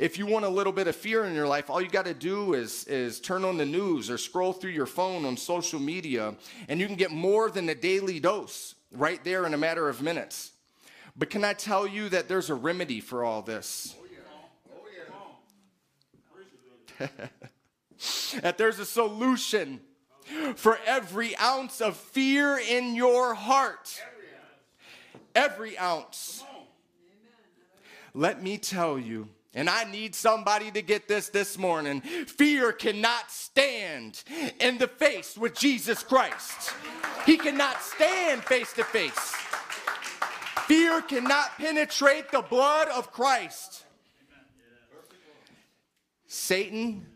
If 0.00 0.18
you 0.18 0.26
want 0.26 0.44
a 0.44 0.48
little 0.48 0.72
bit 0.72 0.88
of 0.88 0.96
fear 0.96 1.24
in 1.24 1.34
your 1.34 1.46
life, 1.46 1.70
all 1.70 1.80
you 1.80 1.88
got 1.88 2.06
to 2.06 2.14
do 2.14 2.54
is, 2.54 2.84
is 2.84 3.20
turn 3.20 3.44
on 3.44 3.58
the 3.58 3.66
news 3.66 4.10
or 4.10 4.18
scroll 4.18 4.52
through 4.52 4.72
your 4.72 4.86
phone 4.86 5.24
on 5.24 5.36
social 5.36 5.78
media, 5.78 6.34
and 6.68 6.80
you 6.80 6.86
can 6.86 6.96
get 6.96 7.12
more 7.12 7.48
than 7.48 7.68
a 7.68 7.74
daily 7.74 8.18
dose 8.18 8.74
right 8.90 9.22
there 9.22 9.46
in 9.46 9.54
a 9.54 9.58
matter 9.58 9.88
of 9.88 10.02
minutes. 10.02 10.52
But 11.16 11.30
can 11.30 11.44
I 11.44 11.52
tell 11.52 11.86
you 11.86 12.08
that 12.08 12.28
there's 12.28 12.50
a 12.50 12.54
remedy 12.54 13.00
for 13.00 13.24
all 13.24 13.42
this? 13.42 13.94
that 18.40 18.58
there's 18.58 18.78
a 18.78 18.86
solution 18.86 19.80
for 20.56 20.78
every 20.86 21.36
ounce 21.36 21.80
of 21.80 21.96
fear 21.96 22.58
in 22.58 22.94
your 22.94 23.34
heart. 23.34 24.00
Every 25.34 25.78
ounce. 25.78 26.44
Let 28.14 28.42
me 28.42 28.56
tell 28.56 28.98
you, 28.98 29.28
and 29.54 29.68
I 29.68 29.84
need 29.84 30.14
somebody 30.14 30.70
to 30.70 30.80
get 30.80 31.06
this 31.06 31.28
this 31.28 31.58
morning. 31.58 32.00
Fear 32.00 32.72
cannot 32.72 33.30
stand 33.30 34.24
in 34.58 34.78
the 34.78 34.88
face 34.88 35.36
with 35.36 35.54
Jesus 35.54 36.02
Christ. 36.02 36.72
He 37.26 37.36
cannot 37.36 37.82
stand 37.82 38.42
face 38.44 38.72
to 38.74 38.84
face. 38.84 39.34
Fear 40.66 41.02
cannot 41.02 41.56
penetrate 41.58 42.30
the 42.32 42.42
blood 42.42 42.88
of 42.88 43.12
Christ. 43.12 43.84
Satan 46.26 47.06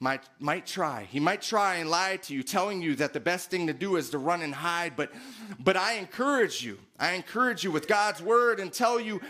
might, 0.00 0.22
might 0.38 0.66
try. 0.66 1.04
He 1.10 1.20
might 1.20 1.42
try 1.42 1.76
and 1.76 1.90
lie 1.90 2.18
to 2.18 2.34
you, 2.34 2.42
telling 2.42 2.80
you 2.82 2.94
that 2.96 3.12
the 3.12 3.20
best 3.20 3.50
thing 3.50 3.66
to 3.66 3.72
do 3.72 3.96
is 3.96 4.10
to 4.10 4.18
run 4.18 4.42
and 4.42 4.54
hide. 4.54 4.94
But, 4.96 5.12
but 5.58 5.76
I 5.76 5.94
encourage 5.94 6.62
you, 6.62 6.78
I 6.98 7.12
encourage 7.12 7.64
you 7.64 7.70
with 7.70 7.88
God's 7.88 8.22
word 8.22 8.60
and 8.60 8.72
tell 8.72 9.00
you 9.00 9.20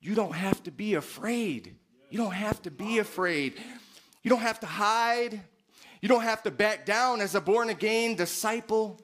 you 0.00 0.14
don't 0.14 0.34
have 0.34 0.62
to 0.64 0.70
be 0.70 0.94
afraid. 0.94 1.74
You 2.10 2.18
don't 2.18 2.34
have 2.34 2.62
to 2.62 2.70
be 2.70 2.98
afraid. 2.98 3.54
You 4.22 4.30
don't 4.30 4.40
have 4.40 4.60
to 4.60 4.66
hide. 4.66 5.40
You 6.00 6.08
don't 6.08 6.22
have 6.22 6.42
to 6.44 6.50
back 6.50 6.84
down 6.84 7.20
as 7.20 7.34
a 7.34 7.40
born 7.40 7.70
again 7.70 8.14
disciple 8.16 9.00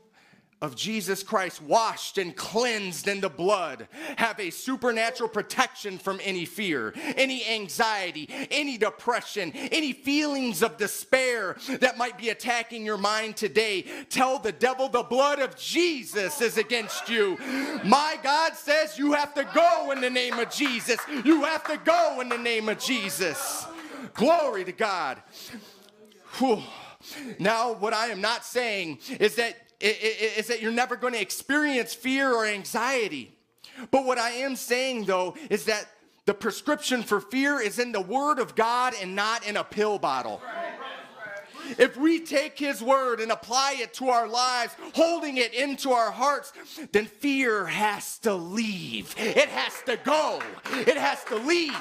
of 0.62 0.76
Jesus 0.76 1.24
Christ, 1.24 1.60
washed 1.60 2.18
and 2.18 2.34
cleansed 2.34 3.08
in 3.08 3.20
the 3.20 3.28
blood, 3.28 3.88
have 4.16 4.38
a 4.38 4.50
supernatural 4.50 5.28
protection 5.28 5.98
from 5.98 6.20
any 6.22 6.44
fear, 6.44 6.94
any 7.16 7.44
anxiety, 7.46 8.28
any 8.50 8.78
depression, 8.78 9.50
any 9.54 9.92
feelings 9.92 10.62
of 10.62 10.78
despair 10.78 11.56
that 11.80 11.98
might 11.98 12.16
be 12.16 12.30
attacking 12.30 12.86
your 12.86 12.96
mind 12.96 13.36
today. 13.36 13.84
Tell 14.08 14.38
the 14.38 14.52
devil 14.52 14.88
the 14.88 15.02
blood 15.02 15.40
of 15.40 15.56
Jesus 15.56 16.40
is 16.40 16.56
against 16.56 17.08
you. 17.08 17.36
My 17.84 18.16
God 18.22 18.54
says 18.54 18.96
you 18.96 19.12
have 19.12 19.34
to 19.34 19.44
go 19.52 19.90
in 19.90 20.00
the 20.00 20.10
name 20.10 20.38
of 20.38 20.48
Jesus. 20.48 20.98
You 21.24 21.42
have 21.42 21.64
to 21.64 21.76
go 21.78 22.20
in 22.20 22.28
the 22.28 22.38
name 22.38 22.68
of 22.68 22.78
Jesus. 22.78 23.66
Glory 24.14 24.64
to 24.64 24.72
God. 24.72 25.20
Whew. 26.38 26.62
Now, 27.40 27.72
what 27.72 27.92
I 27.92 28.08
am 28.08 28.20
not 28.20 28.44
saying 28.44 29.00
is 29.18 29.34
that 29.34 29.56
is 29.82 30.46
that 30.46 30.62
you're 30.62 30.72
never 30.72 30.96
going 30.96 31.12
to 31.14 31.20
experience 31.20 31.94
fear 31.94 32.32
or 32.32 32.46
anxiety. 32.46 33.34
But 33.90 34.04
what 34.04 34.18
I 34.18 34.30
am 34.30 34.56
saying 34.56 35.04
though 35.06 35.36
is 35.50 35.64
that 35.64 35.86
the 36.24 36.34
prescription 36.34 37.02
for 37.02 37.20
fear 37.20 37.60
is 37.60 37.78
in 37.78 37.90
the 37.92 38.00
Word 38.00 38.38
of 38.38 38.54
God 38.54 38.94
and 39.00 39.16
not 39.16 39.46
in 39.46 39.56
a 39.56 39.64
pill 39.64 39.98
bottle. 39.98 40.40
If 41.78 41.96
we 41.96 42.20
take 42.20 42.58
His 42.58 42.82
Word 42.82 43.20
and 43.20 43.32
apply 43.32 43.76
it 43.78 43.94
to 43.94 44.08
our 44.08 44.28
lives, 44.28 44.76
holding 44.94 45.38
it 45.38 45.54
into 45.54 45.90
our 45.90 46.10
hearts, 46.10 46.52
then 46.92 47.06
fear 47.06 47.66
has 47.66 48.18
to 48.20 48.34
leave. 48.34 49.14
It 49.18 49.48
has 49.48 49.82
to 49.86 49.96
go. 50.04 50.40
It 50.72 50.96
has 50.96 51.24
to 51.24 51.36
leave. 51.36 51.74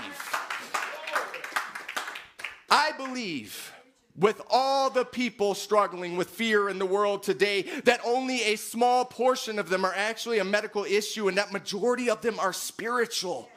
I 2.70 2.94
believe 2.94 3.74
with 4.16 4.42
all 4.50 4.90
the 4.90 5.06
people 5.06 5.54
struggling 5.54 6.18
with 6.18 6.30
fear 6.30 6.70
in 6.70 6.80
the 6.80 6.86
world 6.86 7.24
today, 7.24 7.64
that 7.86 8.02
only 8.06 8.44
a 8.44 8.56
small 8.56 9.06
portion 9.06 9.58
of 9.58 9.70
them 9.70 9.86
are 9.86 9.94
actually 9.94 10.40
a 10.40 10.44
medical 10.44 10.84
issue, 10.84 11.28
and 11.28 11.38
that 11.38 11.52
majority 11.52 12.10
of 12.10 12.22
them 12.22 12.40
are 12.40 12.54
spiritual. 12.54 13.50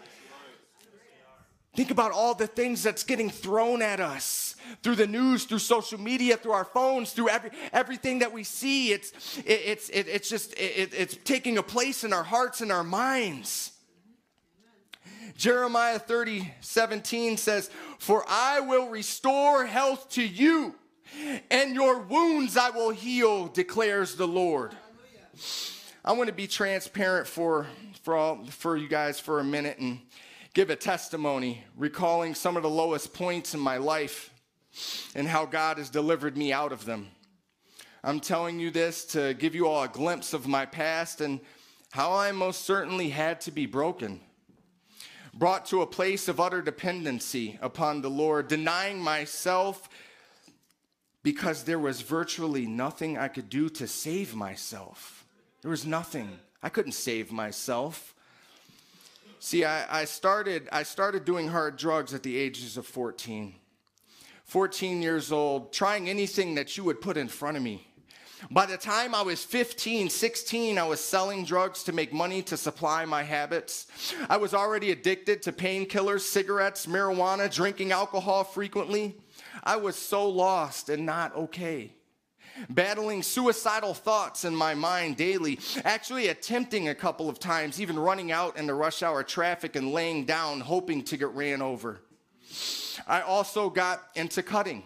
Think 1.75 1.91
about 1.91 2.13
all 2.13 2.35
the 2.35 2.47
things 2.47 2.85
that's 2.85 3.03
getting 3.03 3.29
thrown 3.29 3.83
at 3.83 3.99
us 3.99 4.55
through 4.85 4.95
the 4.95 5.09
news, 5.09 5.45
through 5.45 5.59
social 5.59 6.01
media, 6.01 6.37
through 6.37 6.53
our 6.53 6.65
phones, 6.65 7.11
through 7.13 7.31
every, 7.31 7.51
everything 7.73 8.21
that 8.21 8.33
we 8.33 8.45
see. 8.45 8.93
It's, 8.93 9.39
it, 9.39 9.61
it's, 9.65 9.89
it, 9.89 10.07
it's 10.07 10.29
just, 10.29 10.53
it, 10.53 10.95
it's 10.95 11.17
taking 11.25 11.59
a 11.59 11.65
place 11.65 12.05
in 12.05 12.13
our 12.13 12.23
hearts 12.23 12.61
and 12.61 12.71
our 12.71 12.85
minds. 12.85 13.73
Jeremiah 15.37 15.99
30, 15.99 16.53
17 16.61 17.37
says, 17.37 17.71
For 17.99 18.25
I 18.29 18.61
will 18.61 18.89
restore 18.89 19.67
health 19.67 20.09
to 20.11 20.23
you, 20.23 20.75
and 21.51 21.75
your 21.75 22.01
wounds 22.01 22.57
I 22.57 22.71
will 22.71 22.91
heal, 22.91 23.49
declares 23.49 24.15
the 24.15 24.29
Lord. 24.29 24.73
I 26.05 26.13
want 26.13 26.29
to 26.29 26.35
be 26.35 26.47
transparent 26.47 27.27
for, 27.27 27.67
for, 28.03 28.15
all, 28.15 28.45
for 28.47 28.77
you 28.77 28.89
guys 28.89 29.19
for 29.19 29.41
a 29.41 29.45
minute 29.45 29.79
and 29.79 29.99
give 30.53 30.71
a 30.71 30.77
testimony, 30.77 31.65
recalling 31.77 32.35
some 32.35 32.57
of 32.57 32.63
the 32.63 32.71
lowest 32.71 33.13
points 33.13 33.55
in 33.55 33.61
my 33.61 33.79
life 33.79 34.31
and 35.15 35.27
how 35.27 35.47
God 35.47 35.79
has 35.79 35.91
delivered 35.91 36.37
me 36.37 36.53
out 36.53 36.73
of 36.73 36.85
them. 36.85 37.09
I'm 38.05 38.21
telling 38.21 38.61
you 38.61 38.71
this 38.71 39.05
to 39.07 39.35
give 39.35 39.55
you 39.55 39.67
all 39.67 39.83
a 39.83 39.89
glimpse 39.89 40.33
of 40.33 40.47
my 40.47 40.67
past 40.67 41.21
and 41.21 41.41
how 41.91 42.13
I 42.13 42.33
most 42.33 42.63
certainly 42.63 43.09
had 43.09 43.41
to 43.43 43.51
be 43.51 43.67
broken 43.67 44.21
brought 45.39 45.67
to 45.67 45.83
a 45.83 45.87
place 45.87 46.29
of 46.29 46.41
utter 46.41 46.63
dependency 46.63 47.59
upon 47.61 48.03
the 48.03 48.11
Lord, 48.11 48.49
denying 48.49 49.01
myself 49.01 49.89
because 51.23 51.65
there 51.65 51.79
was 51.79 52.03
virtually 52.03 52.67
nothing 52.67 53.19
I 53.19 53.29
could 53.29 53.49
do 53.49 53.69
to 53.71 53.87
save 53.87 54.35
myself. 54.35 55.25
There 55.63 55.71
was 55.71 55.87
nothing. 55.87 56.39
I 56.63 56.69
couldn't 56.69 56.93
save 56.93 57.33
myself. 57.33 58.15
See, 59.41 59.65
I, 59.65 60.03
I, 60.03 60.05
started, 60.05 60.69
I 60.71 60.83
started 60.83 61.25
doing 61.25 61.49
hard 61.49 61.77
drugs 61.77 62.15
at 62.15 62.23
the 62.23 62.37
ages 62.37 62.77
of 62.77 62.87
14. 62.87 63.55
14 64.45 65.03
years 65.03 65.33
old, 65.33 65.73
trying 65.73 66.09
anything 66.09 66.55
that 66.55 66.77
you 66.77 66.85
would 66.85 67.01
put 67.01 67.17
in 67.17 67.29
front 67.29 67.57
of 67.57 67.63
me. 67.63 67.87
By 68.51 68.67
the 68.67 68.77
time 68.77 69.15
I 69.15 69.23
was 69.23 69.43
15, 69.43 70.11
16, 70.11 70.79
I 70.79 70.85
was 70.85 71.01
selling 71.01 71.45
drugs 71.45 71.83
to 71.85 71.93
make 71.93 72.13
money 72.13 72.43
to 72.43 72.57
supply 72.57 73.05
my 73.05 73.23
habits. 73.23 73.87
I 74.29 74.37
was 74.37 74.53
already 74.53 74.91
addicted 74.91 75.43
to 75.43 75.53
painkillers, 75.53 76.21
cigarettes, 76.21 76.87
marijuana, 76.87 77.53
drinking 77.53 77.93
alcohol 77.93 78.45
frequently. 78.45 79.17
I 79.63 79.77
was 79.77 79.97
so 79.97 80.29
lost 80.29 80.89
and 80.91 81.07
not 81.07 81.35
okay. 81.35 81.95
Battling 82.69 83.23
suicidal 83.23 83.95
thoughts 83.95 84.45
in 84.45 84.55
my 84.55 84.75
mind 84.75 85.17
daily, 85.17 85.59
actually 85.85 86.29
attempting 86.29 86.89
a 86.89 86.95
couple 86.95 87.29
of 87.29 87.39
times, 87.39 87.81
even 87.81 87.99
running 87.99 88.31
out 88.31 88.57
in 88.57 88.67
the 88.67 88.75
rush 88.75 89.03
hour 89.03 89.23
traffic 89.23 89.75
and 89.75 89.93
laying 89.93 90.25
down, 90.25 90.61
hoping 90.61 91.03
to 91.05 91.17
get 91.17 91.31
ran 91.31 91.63
over. 91.63 92.01
I 93.07 93.23
also 93.23 93.71
got 93.71 94.03
into 94.15 94.43
cutting 94.43 94.85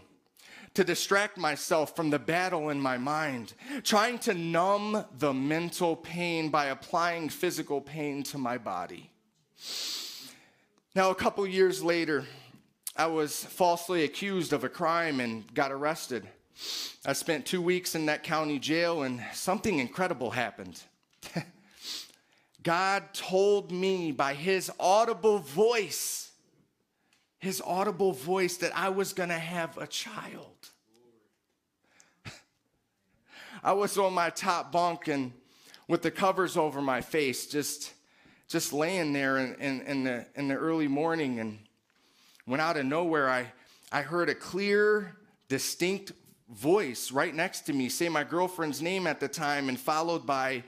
to 0.79 0.85
distract 0.85 1.37
myself 1.37 1.97
from 1.97 2.09
the 2.09 2.21
battle 2.21 2.69
in 2.69 2.81
my 2.81 2.97
mind, 2.97 3.53
trying 3.83 4.17
to 4.17 4.33
numb 4.33 5.05
the 5.19 5.35
mental 5.35 5.97
pain 5.97 6.51
by 6.51 6.67
applying 6.67 7.29
physical 7.29 7.81
pain 7.81 8.23
to 8.23 8.39
my 8.39 8.57
body. 8.57 9.11
Now, 10.95 11.11
a 11.11 11.17
couple 11.17 11.45
years 11.49 11.83
later, 11.83 12.27
I 12.97 13.07
was 13.07 13.45
falsely 13.45 14.05
accused 14.05 14.53
of 14.53 14.63
a 14.63 14.69
crime 14.69 15.19
and 15.19 15.53
got 15.53 15.73
arrested. 15.73 16.29
I 17.05 17.13
spent 17.13 17.45
two 17.45 17.61
weeks 17.61 17.97
in 17.97 18.07
that 18.07 18.23
county 18.23 18.61
jail, 18.61 19.03
and 19.03 19.21
something 19.35 19.81
incredible 19.81 20.31
happened. 20.31 20.81
God 22.63 23.03
told 23.13 23.73
me 23.73 24.13
by 24.13 24.35
his 24.35 24.71
audible 24.79 25.39
voice 25.39 26.29
his 27.39 27.63
audible 27.65 28.13
voice 28.13 28.57
that 28.59 28.77
I 28.77 28.89
was 28.89 29.13
going 29.13 29.29
to 29.29 29.39
have 29.39 29.79
a 29.79 29.87
child. 29.87 30.58
I 33.62 33.73
was 33.73 33.99
on 33.99 34.15
my 34.15 34.31
top 34.31 34.73
bunk 34.73 35.09
and 35.09 35.33
with 35.88 36.03
the 36.03 36.11
covers 36.11 36.57
over 36.57 36.81
my 36.81 37.00
face, 37.00 37.47
just 37.47 37.93
just 38.49 38.73
laying 38.73 39.12
there 39.12 39.38
in, 39.38 39.55
in, 39.57 39.81
in, 39.83 40.05
the, 40.05 40.27
in 40.35 40.49
the 40.49 40.55
early 40.55 40.88
morning, 40.88 41.38
and 41.38 41.59
when 42.47 42.61
out 42.61 42.79
of 42.79 42.87
nowhere, 42.87 43.29
I, 43.29 43.53
I 43.93 44.00
heard 44.00 44.31
a 44.31 44.35
clear, 44.35 45.17
distinct 45.49 46.12
voice 46.50 47.12
right 47.12 47.35
next 47.35 47.62
to 47.62 47.75
me 47.75 47.91
say 47.91 48.09
my 48.09 48.25
girlfriend's 48.25 48.81
name 48.81 49.07
at 49.07 49.21
the 49.21 49.29
time, 49.29 49.69
and 49.69 49.79
followed 49.79 50.25
by, 50.25 50.65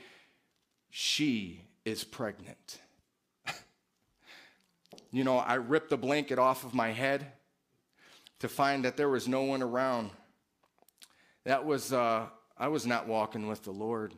She 0.90 1.64
is 1.86 2.04
pregnant. 2.04 2.78
you 5.10 5.24
know, 5.24 5.38
I 5.38 5.54
ripped 5.54 5.88
the 5.88 5.96
blanket 5.96 6.38
off 6.38 6.64
of 6.64 6.74
my 6.74 6.90
head 6.90 7.26
to 8.40 8.48
find 8.48 8.84
that 8.84 8.98
there 8.98 9.08
was 9.08 9.26
no 9.26 9.42
one 9.44 9.62
around. 9.62 10.10
That 11.44 11.64
was, 11.64 11.94
uh, 11.94 12.26
I 12.60 12.68
was 12.68 12.86
not 12.86 13.08
walking 13.08 13.48
with 13.48 13.62
the 13.62 13.70
Lord. 13.70 14.12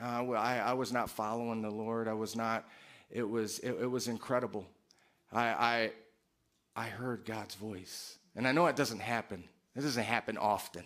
Uh, 0.00 0.30
I, 0.30 0.58
I 0.58 0.72
was 0.74 0.92
not 0.92 1.10
following 1.10 1.62
the 1.62 1.70
Lord. 1.70 2.06
I 2.06 2.12
was 2.12 2.36
not, 2.36 2.64
it 3.10 3.28
was, 3.28 3.58
it, 3.58 3.72
it 3.72 3.90
was 3.90 4.06
incredible. 4.06 4.68
I, 5.32 5.48
I, 5.48 5.92
I 6.76 6.84
heard 6.84 7.24
God's 7.24 7.56
voice. 7.56 8.18
And 8.36 8.46
I 8.46 8.52
know 8.52 8.68
it 8.68 8.76
doesn't 8.76 9.00
happen. 9.00 9.42
It 9.74 9.80
doesn't 9.80 10.04
happen 10.04 10.38
often. 10.38 10.84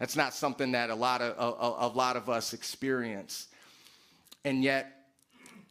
That's 0.00 0.16
not 0.16 0.34
something 0.34 0.72
that 0.72 0.90
a 0.90 0.94
lot 0.96 1.22
of, 1.22 1.36
a, 1.38 1.86
a 1.86 1.90
lot 1.94 2.16
of 2.16 2.28
us 2.28 2.54
experience. 2.54 3.46
And 4.44 4.64
yet, 4.64 4.92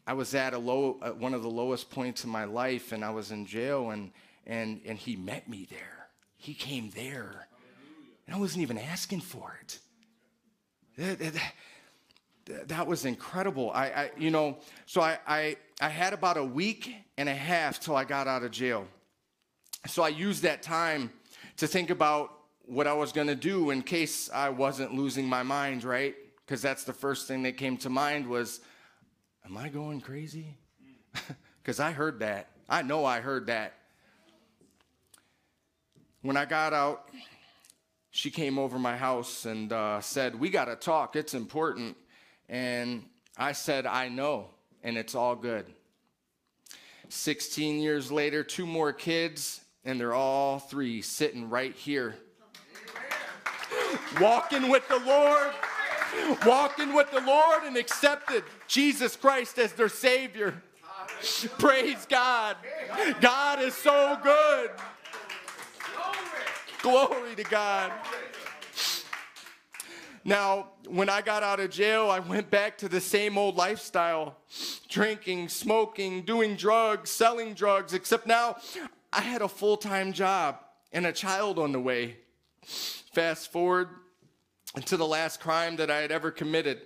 I 0.07 0.13
was 0.13 0.33
at 0.35 0.53
a 0.53 0.57
low, 0.57 0.99
uh, 1.01 1.09
one 1.09 1.33
of 1.33 1.43
the 1.43 1.49
lowest 1.49 1.91
points 1.91 2.23
in 2.23 2.29
my 2.29 2.45
life, 2.45 2.93
and 2.93 3.03
I 3.03 3.09
was 3.09 3.31
in 3.31 3.45
jail, 3.45 3.89
and, 3.89 4.11
and, 4.47 4.79
and 4.85 4.97
he 4.97 5.17
met 5.17 5.49
me 5.49 5.67
there. 5.69 6.07
He 6.37 6.53
came 6.53 6.91
there. 6.91 7.47
And 8.25 8.35
I 8.37 8.39
wasn't 8.39 8.61
even 8.61 8.77
asking 8.77 9.19
for 9.19 9.59
it. 9.61 9.79
That, 12.67 12.87
was 12.87 13.05
incredible. 13.05 13.71
I, 13.73 13.85
I, 13.85 14.11
you 14.17 14.31
know, 14.31 14.57
so 14.85 15.01
I, 15.01 15.17
I, 15.25 15.55
I 15.79 15.87
had 15.87 16.11
about 16.11 16.35
a 16.35 16.43
week 16.43 16.93
and 17.17 17.29
a 17.29 17.33
half 17.33 17.79
till 17.79 17.95
I 17.95 18.03
got 18.03 18.27
out 18.27 18.43
of 18.43 18.51
jail. 18.51 18.85
So 19.87 20.03
I 20.03 20.09
used 20.09 20.43
that 20.43 20.61
time 20.61 21.11
to 21.57 21.67
think 21.67 21.89
about 21.89 22.33
what 22.65 22.85
I 22.85 22.93
was 22.93 23.13
going 23.13 23.27
to 23.27 23.35
do 23.35 23.69
in 23.69 23.81
case 23.81 24.29
I 24.33 24.49
wasn't 24.49 24.93
losing 24.93 25.25
my 25.25 25.41
mind, 25.41 25.85
right? 25.85 26.15
Because 26.45 26.61
that's 26.61 26.83
the 26.83 26.93
first 26.93 27.27
thing 27.27 27.43
that 27.43 27.55
came 27.55 27.77
to 27.77 27.89
mind 27.89 28.27
was, 28.27 28.59
am 29.45 29.55
I 29.57 29.69
going 29.69 30.01
crazy? 30.01 30.57
Because 31.61 31.79
I 31.79 31.91
heard 31.91 32.19
that. 32.19 32.47
I 32.67 32.81
know 32.81 33.05
I 33.05 33.19
heard 33.19 33.45
that. 33.47 33.73
When 36.23 36.35
I 36.35 36.45
got 36.45 36.73
out, 36.73 37.09
she 38.11 38.31
came 38.31 38.57
over 38.57 38.79
my 38.79 38.97
house 38.97 39.45
and 39.45 39.71
uh, 39.71 40.01
said, 40.01 40.39
We 40.39 40.49
got 40.49 40.65
to 40.65 40.75
talk. 40.75 41.15
It's 41.15 41.33
important. 41.33 41.95
And 42.47 43.03
I 43.37 43.51
said, 43.51 43.85
I 43.85 44.09
know, 44.09 44.47
and 44.83 44.97
it's 44.97 45.15
all 45.15 45.35
good. 45.35 45.65
16 47.09 47.79
years 47.79 48.11
later, 48.11 48.43
two 48.43 48.65
more 48.65 48.93
kids, 48.93 49.61
and 49.83 49.99
they're 49.99 50.13
all 50.13 50.59
three 50.59 51.01
sitting 51.01 51.49
right 51.49 51.75
here. 51.75 52.15
Walking 54.21 54.69
with 54.69 54.87
the 54.87 54.99
Lord, 54.99 55.51
walking 56.45 56.93
with 56.93 57.11
the 57.11 57.21
Lord, 57.21 57.63
and 57.63 57.77
accepted 57.77 58.43
Jesus 58.67 59.15
Christ 59.15 59.57
as 59.59 59.73
their 59.73 59.89
Savior. 59.89 60.61
Praise 61.57 62.05
God. 62.09 62.57
God 63.21 63.61
is 63.61 63.75
so 63.75 64.17
good. 64.23 64.71
Glory 66.81 67.35
to 67.35 67.43
God. 67.43 67.91
Now, 70.23 70.69
when 70.87 71.09
I 71.09 71.21
got 71.21 71.43
out 71.43 71.59
of 71.59 71.69
jail, 71.71 72.09
I 72.09 72.19
went 72.19 72.49
back 72.49 72.77
to 72.79 72.89
the 72.89 73.01
same 73.01 73.37
old 73.37 73.55
lifestyle 73.55 74.37
drinking, 74.87 75.49
smoking, 75.49 76.23
doing 76.23 76.55
drugs, 76.55 77.09
selling 77.09 77.53
drugs, 77.53 77.93
except 77.93 78.27
now 78.27 78.57
I 79.11 79.21
had 79.21 79.41
a 79.41 79.47
full 79.47 79.77
time 79.77 80.13
job 80.13 80.59
and 80.91 81.05
a 81.05 81.11
child 81.11 81.59
on 81.59 81.71
the 81.71 81.79
way. 81.79 82.17
Fast 82.63 83.51
forward 83.51 83.89
to 84.85 84.97
the 84.97 85.07
last 85.07 85.39
crime 85.39 85.77
that 85.77 85.89
I 85.89 85.97
had 85.97 86.11
ever 86.11 86.31
committed. 86.31 86.81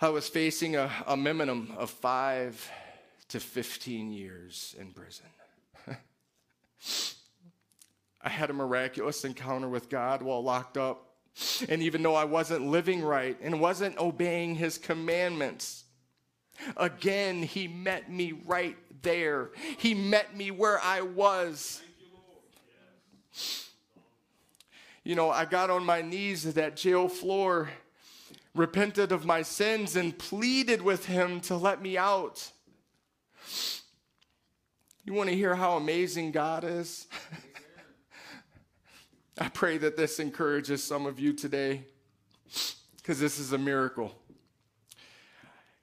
I 0.00 0.08
was 0.08 0.28
facing 0.28 0.76
a, 0.76 0.90
a 1.06 1.16
minimum 1.16 1.74
of 1.76 1.90
five 1.90 2.70
to 3.28 3.40
15 3.40 4.12
years 4.12 4.74
in 4.78 4.92
prison. 4.92 5.26
I 8.22 8.28
had 8.28 8.50
a 8.50 8.52
miraculous 8.52 9.24
encounter 9.24 9.68
with 9.68 9.88
God 9.88 10.22
while 10.22 10.42
locked 10.42 10.76
up. 10.76 11.08
And 11.68 11.82
even 11.82 12.02
though 12.02 12.14
I 12.14 12.24
wasn't 12.24 12.66
living 12.66 13.02
right 13.02 13.36
and 13.40 13.60
wasn't 13.60 13.98
obeying 13.98 14.54
his 14.54 14.78
commandments, 14.78 15.84
again, 16.76 17.42
he 17.42 17.66
met 17.66 18.10
me 18.10 18.32
right 18.44 18.76
there. 19.02 19.50
He 19.78 19.94
met 19.94 20.36
me 20.36 20.50
where 20.50 20.80
I 20.80 21.00
was. 21.00 21.82
You 25.04 25.16
know, 25.16 25.30
I 25.30 25.44
got 25.46 25.70
on 25.70 25.84
my 25.84 26.02
knees 26.02 26.46
at 26.46 26.54
that 26.54 26.76
jail 26.76 27.08
floor, 27.08 27.70
repented 28.54 29.10
of 29.10 29.24
my 29.24 29.42
sins, 29.42 29.96
and 29.96 30.16
pleaded 30.16 30.80
with 30.82 31.06
him 31.06 31.40
to 31.42 31.56
let 31.56 31.82
me 31.82 31.98
out. 31.98 32.52
You 35.04 35.14
want 35.14 35.30
to 35.30 35.34
hear 35.34 35.56
how 35.56 35.76
amazing 35.76 36.30
God 36.30 36.62
is? 36.62 37.08
I 39.38 39.48
pray 39.48 39.78
that 39.78 39.96
this 39.96 40.18
encourages 40.18 40.84
some 40.84 41.06
of 41.06 41.18
you 41.18 41.32
today 41.32 41.84
because 42.96 43.18
this 43.18 43.38
is 43.38 43.52
a 43.52 43.58
miracle. 43.58 44.14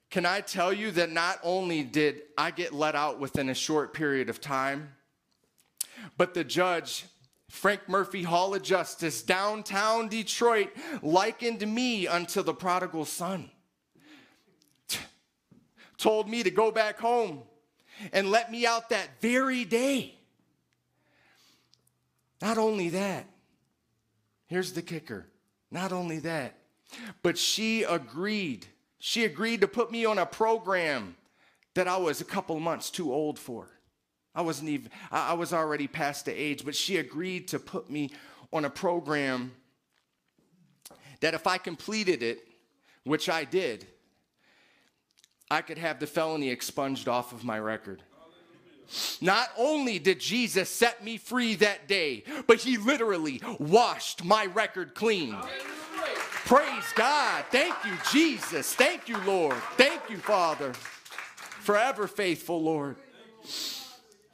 Can 0.08 0.24
I 0.24 0.40
tell 0.40 0.72
you 0.72 0.90
that 0.92 1.10
not 1.10 1.38
only 1.42 1.82
did 1.82 2.22
I 2.38 2.50
get 2.50 2.72
let 2.72 2.94
out 2.94 3.18
within 3.18 3.48
a 3.48 3.54
short 3.54 3.92
period 3.92 4.28
of 4.28 4.40
time, 4.40 4.90
but 6.16 6.34
the 6.34 6.44
judge, 6.44 7.06
Frank 7.48 7.88
Murphy 7.88 8.22
Hall 8.22 8.54
of 8.54 8.62
Justice, 8.62 9.22
downtown 9.22 10.08
Detroit, 10.08 10.70
likened 11.02 11.66
me 11.66 12.06
unto 12.06 12.42
the 12.42 12.54
prodigal 12.54 13.04
son. 13.04 13.50
Told 15.98 16.28
me 16.28 16.42
to 16.42 16.50
go 16.50 16.70
back 16.70 16.98
home 16.98 17.42
and 18.12 18.30
let 18.30 18.50
me 18.50 18.64
out 18.64 18.88
that 18.90 19.20
very 19.20 19.64
day. 19.64 20.14
Not 22.40 22.56
only 22.56 22.88
that, 22.90 23.26
Here's 24.50 24.72
the 24.72 24.82
kicker. 24.82 25.26
Not 25.70 25.92
only 25.92 26.18
that, 26.18 26.56
but 27.22 27.38
she 27.38 27.84
agreed. 27.84 28.66
She 28.98 29.24
agreed 29.24 29.60
to 29.60 29.68
put 29.68 29.92
me 29.92 30.04
on 30.04 30.18
a 30.18 30.26
program 30.26 31.14
that 31.74 31.86
I 31.86 31.96
was 31.98 32.20
a 32.20 32.24
couple 32.24 32.58
months 32.58 32.90
too 32.90 33.14
old 33.14 33.38
for. 33.38 33.68
I 34.34 34.42
wasn't 34.42 34.70
even, 34.70 34.90
I 35.12 35.34
was 35.34 35.52
already 35.52 35.86
past 35.86 36.24
the 36.24 36.32
age, 36.32 36.64
but 36.64 36.74
she 36.74 36.96
agreed 36.96 37.46
to 37.48 37.60
put 37.60 37.88
me 37.88 38.10
on 38.52 38.64
a 38.64 38.70
program 38.70 39.52
that 41.20 41.32
if 41.32 41.46
I 41.46 41.56
completed 41.56 42.24
it, 42.24 42.40
which 43.04 43.28
I 43.28 43.44
did, 43.44 43.86
I 45.48 45.62
could 45.62 45.78
have 45.78 46.00
the 46.00 46.08
felony 46.08 46.50
expunged 46.50 47.06
off 47.06 47.32
of 47.32 47.44
my 47.44 47.60
record. 47.60 48.02
Not 49.20 49.50
only 49.56 49.98
did 49.98 50.20
Jesus 50.20 50.68
set 50.68 51.04
me 51.04 51.16
free 51.16 51.54
that 51.56 51.86
day, 51.86 52.24
but 52.46 52.58
he 52.60 52.76
literally 52.76 53.40
washed 53.58 54.24
my 54.24 54.46
record 54.46 54.94
clean. 54.94 55.36
Praise 56.46 56.92
God. 56.94 57.44
Thank 57.50 57.74
you, 57.84 57.92
Jesus. 58.10 58.74
Thank 58.74 59.08
you, 59.08 59.18
Lord. 59.18 59.56
Thank 59.76 60.10
you, 60.10 60.16
Father. 60.16 60.72
Forever 60.72 62.06
faithful, 62.08 62.62
Lord. 62.62 62.96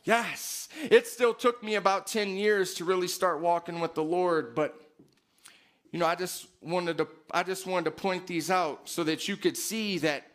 Yes, 0.05 0.69
it 0.89 1.07
still 1.07 1.35
took 1.35 1.63
me 1.63 1.75
about 1.75 2.07
10 2.07 2.37
years 2.37 2.75
to 2.75 2.85
really 2.85 3.09
start 3.09 3.41
walking 3.41 3.81
with 3.81 3.95
the 3.95 4.05
Lord, 4.05 4.55
but 4.55 4.81
you 5.91 5.99
know, 5.99 6.07
I 6.07 6.15
just 6.15 6.47
wanted 6.61 6.99
to 6.99 7.09
I 7.31 7.43
just 7.43 7.67
wanted 7.67 7.87
to 7.87 7.91
point 7.91 8.27
these 8.27 8.51
out 8.51 8.89
so 8.89 9.03
that 9.05 9.29
you 9.29 9.37
could 9.37 9.57
see 9.57 9.99
that 9.99 10.31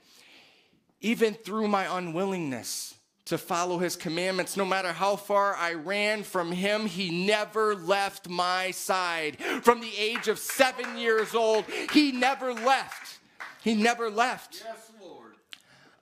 even 1.00 1.34
through 1.34 1.68
my 1.68 1.98
unwillingness, 1.98 2.96
to 3.26 3.38
follow 3.38 3.78
his 3.78 3.96
commandments. 3.96 4.58
No 4.58 4.66
matter 4.66 4.92
how 4.92 5.16
far 5.16 5.56
I 5.56 5.74
ran 5.74 6.24
from 6.24 6.52
him, 6.52 6.86
he 6.86 7.26
never 7.26 7.76
left 7.76 8.28
my 8.28 8.72
side. 8.72 9.38
From 9.62 9.80
the 9.80 9.92
age 9.98 10.28
of 10.28 10.40
seven 10.40 10.98
years 10.98 11.36
old, 11.36 11.66
he 11.94 12.12
never 12.12 12.54
left. 12.54 13.20
He 13.64 13.76
never 13.76 14.10
left. 14.10 14.64
Yes, 14.66 14.92
Lord. 15.02 15.34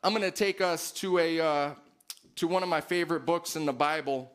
I'm 0.04 0.14
going 0.14 0.24
to 0.24 0.32
take 0.32 0.62
us 0.62 0.92
to 0.94 1.20
a 1.20 1.40
uh, 1.40 1.72
to 2.38 2.48
one 2.48 2.64
of 2.64 2.70
my 2.70 2.80
favorite 2.80 3.26
books 3.26 3.58
in 3.58 3.66
the 3.66 3.74
Bible 3.74 4.32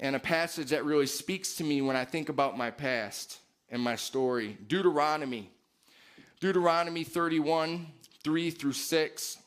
and 0.00 0.16
a 0.16 0.18
passage 0.18 0.70
that 0.70 0.86
really 0.86 1.06
speaks 1.06 1.54
to 1.56 1.64
me 1.64 1.82
when 1.82 1.94
I 1.94 2.06
think 2.06 2.30
about 2.30 2.56
my 2.56 2.70
past 2.70 3.38
and 3.68 3.82
my 3.82 3.96
story. 3.96 4.56
Deuteronomy. 4.66 5.50
Deuteronomy 6.40 7.04
31, 7.04 7.86
3 8.24 8.50
through 8.50 8.72
6. 8.72 9.38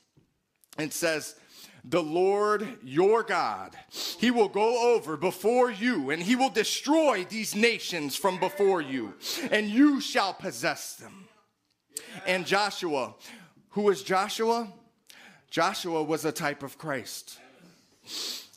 It 0.78 0.94
says, 0.94 1.36
the 1.84 2.02
Lord 2.02 2.68
your 2.84 3.24
God. 3.24 3.76
He 4.20 4.32
will 4.32 4.48
go 4.48 4.96
over 4.96 5.18
before 5.18 5.70
you 5.70 6.12
and 6.12 6.22
he 6.22 6.36
will 6.36 6.50
destroy 6.50 7.26
these 7.26 7.56
nations 7.56 8.16
from 8.16 8.40
before 8.40 8.82
you, 8.82 9.14
and 9.52 9.68
you 9.68 10.00
shall 10.00 10.34
possess 10.34 10.96
them. 10.96 11.28
And 12.26 12.46
Joshua, 12.46 13.16
who 13.70 13.90
is 13.90 14.04
Joshua? 14.04 14.72
Joshua 15.50 16.04
was 16.04 16.26
a 16.26 16.32
type 16.32 16.64
of 16.64 16.78
Christ. 16.78 17.40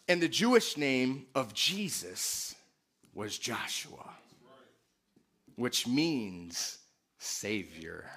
And 0.08 0.22
the 0.22 0.28
Jewish 0.28 0.76
name 0.76 1.26
of 1.34 1.52
Jesus 1.52 2.54
was 3.12 3.38
Joshua, 3.38 4.10
which 5.56 5.86
means 5.86 6.78
Savior. 7.18 8.08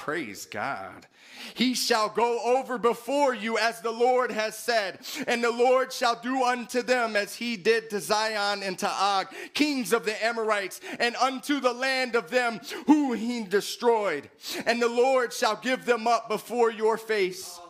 Praise 0.00 0.46
God. 0.46 1.06
He 1.52 1.74
shall 1.74 2.08
go 2.08 2.56
over 2.56 2.78
before 2.78 3.34
you 3.34 3.58
as 3.58 3.82
the 3.82 3.90
Lord 3.90 4.30
has 4.30 4.56
said, 4.56 5.00
and 5.26 5.44
the 5.44 5.50
Lord 5.50 5.92
shall 5.92 6.18
do 6.18 6.42
unto 6.42 6.80
them 6.80 7.16
as 7.16 7.34
he 7.34 7.58
did 7.58 7.90
to 7.90 8.00
Sihon 8.00 8.62
and 8.62 8.78
to 8.78 8.88
Og, 8.88 9.26
kings 9.52 9.92
of 9.92 10.06
the 10.06 10.24
Amorites, 10.24 10.80
and 10.98 11.14
unto 11.16 11.60
the 11.60 11.74
land 11.74 12.16
of 12.16 12.30
them 12.30 12.60
who 12.86 13.12
he 13.12 13.44
destroyed. 13.44 14.30
And 14.64 14.80
the 14.80 14.88
Lord 14.88 15.34
shall 15.34 15.56
give 15.56 15.84
them 15.84 16.06
up 16.06 16.30
before 16.30 16.70
your 16.70 16.96
face. 16.96 17.60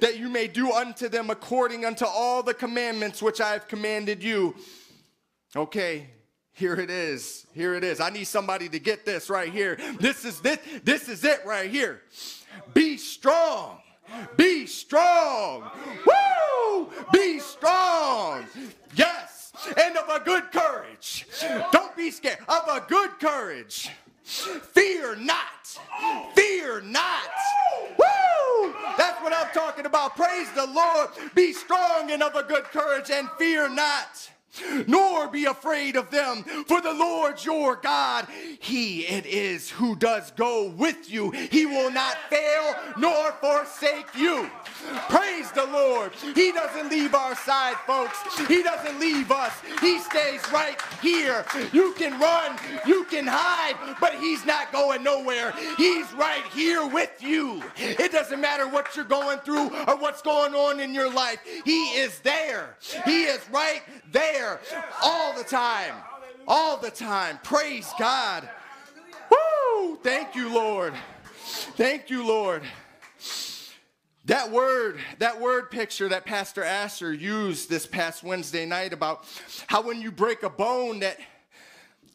That 0.00 0.18
you 0.18 0.28
may 0.28 0.48
do 0.48 0.72
unto 0.72 1.08
them 1.08 1.30
according 1.30 1.86
unto 1.86 2.04
all 2.04 2.42
the 2.42 2.52
commandments 2.52 3.22
which 3.22 3.40
I 3.40 3.52
have 3.52 3.66
commanded 3.66 4.22
you. 4.22 4.56
Okay, 5.56 6.10
here 6.56 6.74
it 6.74 6.88
is. 6.88 7.46
Here 7.52 7.74
it 7.74 7.84
is. 7.84 8.00
I 8.00 8.08
need 8.08 8.24
somebody 8.24 8.70
to 8.70 8.78
get 8.78 9.04
this 9.04 9.28
right 9.28 9.52
here. 9.52 9.78
This 10.00 10.24
is 10.24 10.40
this 10.40 10.58
this 10.84 11.06
is 11.06 11.22
it 11.22 11.44
right 11.44 11.70
here. 11.70 12.00
Be 12.72 12.96
strong. 12.96 13.78
Be 14.38 14.66
strong. 14.66 15.70
Woo! 16.06 16.90
Be 17.12 17.40
strong. 17.40 18.46
Yes. 18.94 19.52
And 19.76 19.98
of 19.98 20.08
a 20.08 20.24
good 20.24 20.50
courage. 20.50 21.26
Don't 21.72 21.94
be 21.94 22.10
scared. 22.10 22.38
Of 22.48 22.66
a 22.68 22.82
good 22.88 23.10
courage. 23.20 23.90
Fear 24.22 25.16
not. 25.16 25.78
Fear 26.34 26.80
not. 26.80 27.30
Woo! 27.98 28.74
That's 28.96 29.20
what 29.22 29.34
I'm 29.34 29.52
talking 29.52 29.84
about. 29.84 30.16
Praise 30.16 30.50
the 30.52 30.66
Lord. 30.66 31.10
Be 31.34 31.52
strong 31.52 32.10
and 32.12 32.22
of 32.22 32.34
a 32.34 32.44
good 32.44 32.64
courage 32.64 33.10
and 33.10 33.28
fear 33.38 33.68
not 33.68 34.30
nor 34.86 35.28
be 35.28 35.44
afraid 35.44 35.96
of 35.96 36.10
them, 36.10 36.42
for 36.66 36.80
the 36.80 36.92
Lord 36.92 37.44
your 37.44 37.76
God, 37.76 38.26
He 38.60 39.00
it 39.02 39.26
is 39.26 39.70
who 39.70 39.96
does 39.96 40.30
go 40.32 40.68
with 40.68 41.10
you. 41.10 41.30
He 41.30 41.66
will 41.66 41.90
not 41.90 42.16
fail 42.30 42.74
nor 42.98 43.32
forsake 43.32 44.06
you. 44.16 44.50
Praise 45.08 45.50
the 45.52 45.66
Lord. 45.66 46.12
He 46.34 46.52
doesn't 46.52 46.90
leave 46.90 47.14
our 47.14 47.34
side, 47.34 47.76
folks. 47.86 48.18
He 48.46 48.62
doesn't 48.62 49.00
leave 49.00 49.30
us. 49.30 49.52
He 49.80 49.98
stays 49.98 50.40
right 50.52 50.80
here. 51.02 51.44
You 51.72 51.92
can 51.94 52.18
run, 52.20 52.56
you 52.86 53.04
can 53.04 53.26
hide, 53.26 53.96
but 54.00 54.14
He's 54.14 54.44
not 54.44 54.72
going 54.72 55.02
nowhere. 55.02 55.54
He's 55.76 56.12
right 56.14 56.44
here 56.54 56.86
with 56.86 57.22
you. 57.22 57.62
It 57.76 58.12
doesn't 58.12 58.40
matter 58.40 58.68
what 58.68 58.94
you're 58.94 59.04
going 59.04 59.38
through 59.38 59.70
or 59.86 59.96
what's 59.96 60.22
going 60.22 60.54
on 60.54 60.80
in 60.80 60.94
your 60.94 61.12
life. 61.12 61.38
He 61.64 61.84
is 61.98 62.20
there. 62.20 62.76
He 63.04 63.24
is 63.24 63.40
right 63.50 63.82
there 64.12 64.45
all 65.02 65.34
the 65.36 65.44
time. 65.44 65.94
All 66.48 66.76
the 66.76 66.90
time. 66.90 67.38
Praise 67.42 67.90
God. 67.98 68.48
Woo! 69.30 69.96
Thank 70.02 70.34
you, 70.34 70.52
Lord. 70.52 70.94
Thank 71.76 72.10
you, 72.10 72.26
Lord. 72.26 72.62
That 74.26 74.50
word, 74.50 74.98
that 75.18 75.40
word 75.40 75.70
picture 75.70 76.08
that 76.08 76.24
Pastor 76.24 76.64
Asher 76.64 77.12
used 77.12 77.70
this 77.70 77.86
past 77.86 78.24
Wednesday 78.24 78.66
night 78.66 78.92
about 78.92 79.24
how 79.68 79.82
when 79.82 80.00
you 80.00 80.10
break 80.10 80.42
a 80.42 80.50
bone 80.50 81.00
that 81.00 81.18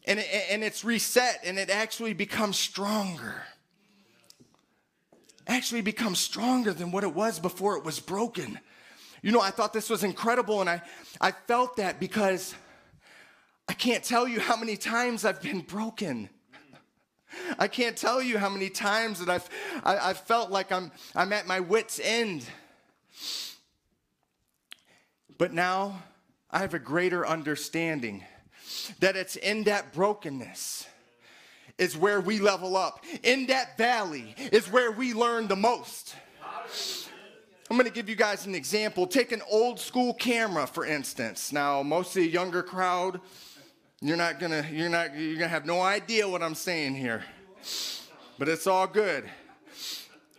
and, 0.04 0.18
it, 0.18 0.26
and 0.50 0.62
it's 0.62 0.84
reset 0.84 1.40
and 1.44 1.58
it 1.58 1.70
actually 1.70 2.12
becomes 2.12 2.58
stronger. 2.58 3.42
Actually 5.46 5.80
becomes 5.80 6.18
stronger 6.18 6.72
than 6.72 6.92
what 6.92 7.04
it 7.04 7.14
was 7.14 7.38
before 7.38 7.76
it 7.76 7.84
was 7.84 7.98
broken. 7.98 8.58
You 9.22 9.30
know, 9.30 9.40
I 9.40 9.50
thought 9.50 9.72
this 9.72 9.88
was 9.88 10.02
incredible, 10.02 10.60
and 10.60 10.68
I, 10.68 10.82
I 11.20 11.30
felt 11.30 11.76
that 11.76 12.00
because 12.00 12.54
I 13.68 13.72
can't 13.72 14.02
tell 14.02 14.26
you 14.26 14.40
how 14.40 14.56
many 14.56 14.76
times 14.76 15.24
I've 15.24 15.40
been 15.40 15.60
broken. 15.60 16.28
I 17.58 17.68
can't 17.68 17.96
tell 17.96 18.20
you 18.20 18.36
how 18.36 18.48
many 18.48 18.68
times 18.68 19.20
that 19.20 19.30
I've, 19.30 19.48
I, 19.84 20.08
have 20.08 20.18
felt 20.18 20.50
like 20.50 20.72
I'm, 20.72 20.90
I'm 21.14 21.32
at 21.32 21.46
my 21.46 21.60
wits' 21.60 22.00
end. 22.02 22.44
But 25.38 25.52
now 25.52 26.02
I 26.50 26.58
have 26.58 26.74
a 26.74 26.78
greater 26.78 27.26
understanding 27.26 28.24
that 29.00 29.16
it's 29.16 29.36
in 29.36 29.64
that 29.64 29.92
brokenness 29.92 30.86
is 31.78 31.96
where 31.96 32.20
we 32.20 32.38
level 32.38 32.76
up. 32.76 33.04
In 33.22 33.46
that 33.46 33.78
valley 33.78 34.34
is 34.52 34.70
where 34.70 34.90
we 34.90 35.14
learn 35.14 35.48
the 35.48 35.56
most. 35.56 36.14
I'm 37.72 37.78
going 37.78 37.88
to 37.88 37.94
give 37.94 38.10
you 38.10 38.16
guys 38.16 38.44
an 38.44 38.54
example. 38.54 39.06
Take 39.06 39.32
an 39.32 39.40
old 39.50 39.80
school 39.80 40.12
camera, 40.12 40.66
for 40.66 40.84
instance. 40.84 41.54
Now, 41.54 41.82
most 41.82 42.08
of 42.08 42.22
the 42.22 42.28
younger 42.28 42.62
crowd, 42.62 43.18
you're 44.02 44.18
not 44.18 44.38
going 44.38 44.52
to, 44.52 44.68
you're 44.70 44.90
not, 44.90 45.16
you're 45.16 45.36
going 45.36 45.38
to 45.38 45.48
have 45.48 45.64
no 45.64 45.80
idea 45.80 46.28
what 46.28 46.42
I'm 46.42 46.54
saying 46.54 46.96
here. 46.96 47.24
But 48.38 48.50
it's 48.50 48.66
all 48.66 48.86
good. 48.86 49.24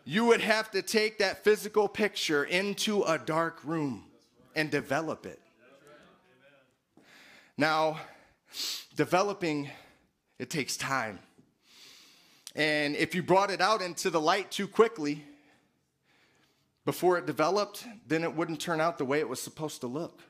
You 0.06 0.26
would 0.26 0.42
have 0.42 0.70
to 0.74 0.84
take 0.84 1.18
that 1.18 1.44
physical 1.44 1.88
picture 1.88 2.44
into 2.44 3.02
a 3.02 3.18
dark 3.18 3.62
room 3.64 4.04
and 4.56 4.70
develop 4.70 5.26
it. 5.26 5.42
Now, 7.58 8.00
developing, 8.96 9.72
it 10.38 10.52
takes 10.52 10.78
time. 10.78 11.18
And 12.56 12.96
if 12.96 13.16
you 13.16 13.24
brought 13.24 13.50
it 13.50 13.60
out 13.60 13.82
into 13.82 14.12
the 14.12 14.22
light 14.22 14.52
too 14.52 14.68
quickly, 14.68 15.24
before 16.86 17.18
it 17.18 17.26
developed, 17.26 17.86
then 18.08 18.24
it 18.24 18.36
wouldn't 18.36 18.60
turn 18.60 18.82
out 18.82 18.98
the 18.98 19.06
way 19.06 19.20
it 19.20 19.30
was 19.30 19.42
supposed 19.42 19.82
to 19.82 19.88
look. 19.88 20.22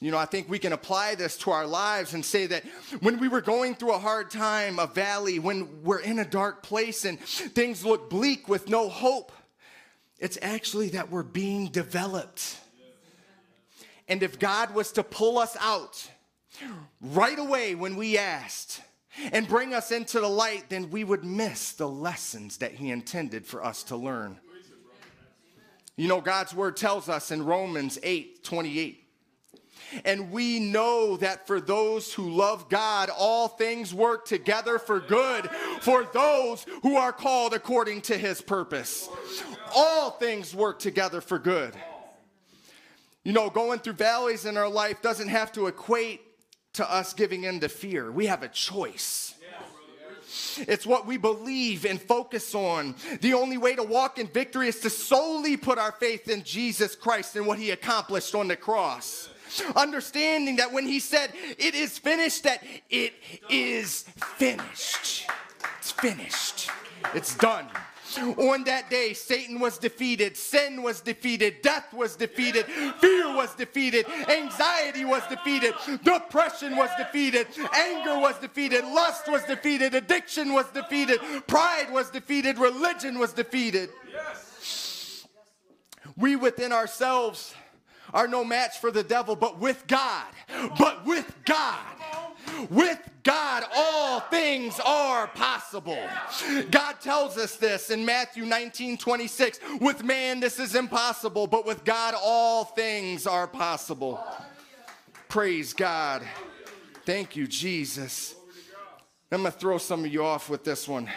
You 0.00 0.12
know, 0.12 0.18
I 0.18 0.26
think 0.26 0.48
we 0.48 0.60
can 0.60 0.72
apply 0.72 1.16
this 1.16 1.36
to 1.38 1.50
our 1.50 1.66
lives 1.66 2.14
and 2.14 2.24
say 2.24 2.46
that 2.46 2.64
when 3.00 3.18
we 3.18 3.26
were 3.26 3.40
going 3.40 3.74
through 3.74 3.94
a 3.94 3.98
hard 3.98 4.30
time, 4.30 4.78
a 4.78 4.86
valley, 4.86 5.40
when 5.40 5.82
we're 5.82 5.98
in 5.98 6.20
a 6.20 6.24
dark 6.24 6.62
place 6.62 7.04
and 7.04 7.18
things 7.18 7.84
look 7.84 8.08
bleak 8.08 8.48
with 8.48 8.68
no 8.68 8.88
hope, 8.88 9.32
it's 10.18 10.38
actually 10.40 10.90
that 10.90 11.10
we're 11.10 11.24
being 11.24 11.66
developed. 11.66 12.58
And 14.06 14.22
if 14.22 14.38
God 14.38 14.72
was 14.72 14.92
to 14.92 15.02
pull 15.02 15.36
us 15.36 15.56
out 15.60 16.08
right 17.00 17.38
away 17.38 17.74
when 17.74 17.96
we 17.96 18.18
asked, 18.18 18.80
and 19.32 19.48
bring 19.48 19.74
us 19.74 19.90
into 19.90 20.20
the 20.20 20.28
light, 20.28 20.68
then 20.68 20.90
we 20.90 21.04
would 21.04 21.24
miss 21.24 21.72
the 21.72 21.88
lessons 21.88 22.58
that 22.58 22.72
He 22.72 22.90
intended 22.90 23.46
for 23.46 23.64
us 23.64 23.82
to 23.84 23.96
learn. 23.96 24.38
You 25.98 26.06
know, 26.06 26.20
God's 26.20 26.54
word 26.54 26.76
tells 26.76 27.08
us 27.08 27.32
in 27.32 27.44
Romans 27.44 27.98
8 28.04 28.44
28. 28.44 29.04
And 30.04 30.30
we 30.30 30.60
know 30.60 31.16
that 31.16 31.46
for 31.46 31.60
those 31.60 32.14
who 32.14 32.30
love 32.30 32.68
God, 32.68 33.10
all 33.10 33.48
things 33.48 33.92
work 33.92 34.24
together 34.24 34.78
for 34.78 35.00
good 35.00 35.50
for 35.80 36.04
those 36.04 36.64
who 36.82 36.96
are 36.96 37.12
called 37.12 37.52
according 37.52 38.02
to 38.02 38.16
his 38.16 38.40
purpose. 38.40 39.08
All 39.74 40.12
things 40.12 40.54
work 40.54 40.78
together 40.78 41.20
for 41.20 41.38
good. 41.38 41.74
You 43.24 43.32
know, 43.32 43.50
going 43.50 43.80
through 43.80 43.94
valleys 43.94 44.44
in 44.44 44.56
our 44.56 44.68
life 44.68 45.02
doesn't 45.02 45.28
have 45.28 45.50
to 45.52 45.66
equate 45.66 46.20
to 46.74 46.88
us 46.88 47.12
giving 47.12 47.42
in 47.42 47.58
to 47.60 47.68
fear. 47.68 48.12
We 48.12 48.26
have 48.26 48.44
a 48.44 48.48
choice. 48.48 49.34
It's 50.66 50.86
what 50.86 51.06
we 51.06 51.16
believe 51.16 51.84
and 51.84 52.00
focus 52.00 52.54
on. 52.54 52.94
The 53.20 53.34
only 53.34 53.58
way 53.58 53.76
to 53.76 53.82
walk 53.82 54.18
in 54.18 54.26
victory 54.26 54.68
is 54.68 54.80
to 54.80 54.90
solely 54.90 55.56
put 55.56 55.78
our 55.78 55.92
faith 55.92 56.28
in 56.28 56.42
Jesus 56.42 56.96
Christ 56.96 57.36
and 57.36 57.46
what 57.46 57.58
he 57.58 57.70
accomplished 57.70 58.34
on 58.34 58.48
the 58.48 58.56
cross. 58.56 59.28
Understanding 59.76 60.56
that 60.56 60.72
when 60.72 60.86
he 60.86 61.00
said, 61.00 61.32
It 61.58 61.74
is 61.74 61.98
finished, 61.98 62.44
that 62.44 62.62
it 62.90 63.14
is 63.48 64.02
finished. 64.36 65.28
It's 65.78 65.90
finished. 65.92 66.70
It's 67.14 67.34
done. 67.34 67.66
On 68.38 68.64
that 68.64 68.90
day, 68.90 69.12
Satan 69.14 69.60
was 69.60 69.78
defeated, 69.78 70.36
sin 70.36 70.82
was 70.82 71.00
defeated, 71.00 71.62
death 71.62 71.92
was 71.92 72.16
defeated, 72.16 72.66
fear 72.98 73.34
was 73.34 73.54
defeated, 73.54 74.06
anxiety 74.28 75.04
was 75.04 75.22
defeated, 75.28 75.74
depression 76.02 76.76
was 76.76 76.90
defeated, 76.98 77.46
anger 77.74 78.18
was 78.18 78.38
defeated, 78.38 78.84
lust 78.84 79.28
was 79.28 79.42
defeated, 79.44 79.94
addiction 79.94 80.52
was 80.52 80.66
defeated, 80.70 81.18
pride 81.46 81.92
was 81.92 82.10
defeated, 82.10 82.58
religion 82.58 83.18
was 83.18 83.32
defeated. 83.32 83.90
Yes. 84.12 85.26
We 86.16 86.36
within 86.36 86.72
ourselves 86.72 87.54
are 88.12 88.28
no 88.28 88.44
match 88.44 88.78
for 88.78 88.90
the 88.90 89.02
devil, 89.02 89.36
but 89.36 89.58
with 89.58 89.86
God, 89.86 90.26
but 90.78 91.04
with 91.06 91.32
God 91.44 91.78
with 92.70 92.98
God, 93.22 93.64
all 93.74 94.20
things 94.20 94.80
are 94.84 95.26
possible. 95.28 95.98
God 96.70 96.94
tells 97.00 97.36
us 97.36 97.56
this 97.56 97.90
in 97.90 98.04
Matthew 98.04 98.44
19 98.44 98.98
26. 98.98 99.60
With 99.80 100.04
man, 100.04 100.40
this 100.40 100.58
is 100.58 100.74
impossible, 100.74 101.46
but 101.46 101.66
with 101.66 101.84
God, 101.84 102.14
all 102.20 102.64
things 102.64 103.26
are 103.26 103.46
possible. 103.46 104.22
Praise 105.28 105.72
God. 105.72 106.22
Thank 107.04 107.36
you, 107.36 107.46
Jesus. 107.46 108.34
I'm 109.30 109.42
going 109.42 109.52
to 109.52 109.58
throw 109.58 109.78
some 109.78 110.04
of 110.04 110.12
you 110.12 110.24
off 110.24 110.48
with 110.48 110.64
this 110.64 110.88
one. 110.88 111.10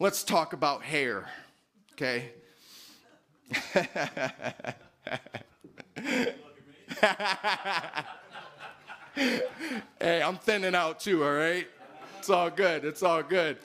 Let's 0.00 0.24
talk 0.24 0.52
about 0.52 0.82
hair, 0.82 1.28
okay? 1.92 2.32
hey, 9.14 10.22
I'm 10.22 10.36
thinning 10.36 10.74
out 10.74 11.00
too, 11.00 11.24
all 11.24 11.32
right? 11.32 11.66
It's 12.18 12.30
all 12.30 12.50
good. 12.50 12.84
It's 12.84 13.02
all 13.02 13.22
good. 13.22 13.58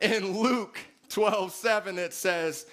In 0.00 0.38
Luke 0.38 0.78
12 1.08 1.52
7, 1.52 1.98
it 1.98 2.12
says, 2.12 2.66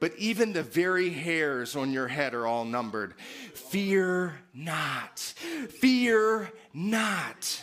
But 0.00 0.16
even 0.16 0.52
the 0.52 0.62
very 0.62 1.10
hairs 1.10 1.76
on 1.76 1.92
your 1.92 2.08
head 2.08 2.34
are 2.34 2.46
all 2.46 2.64
numbered. 2.64 3.14
Fear 3.54 4.34
not. 4.54 5.18
Fear 5.18 6.50
not. 6.72 7.62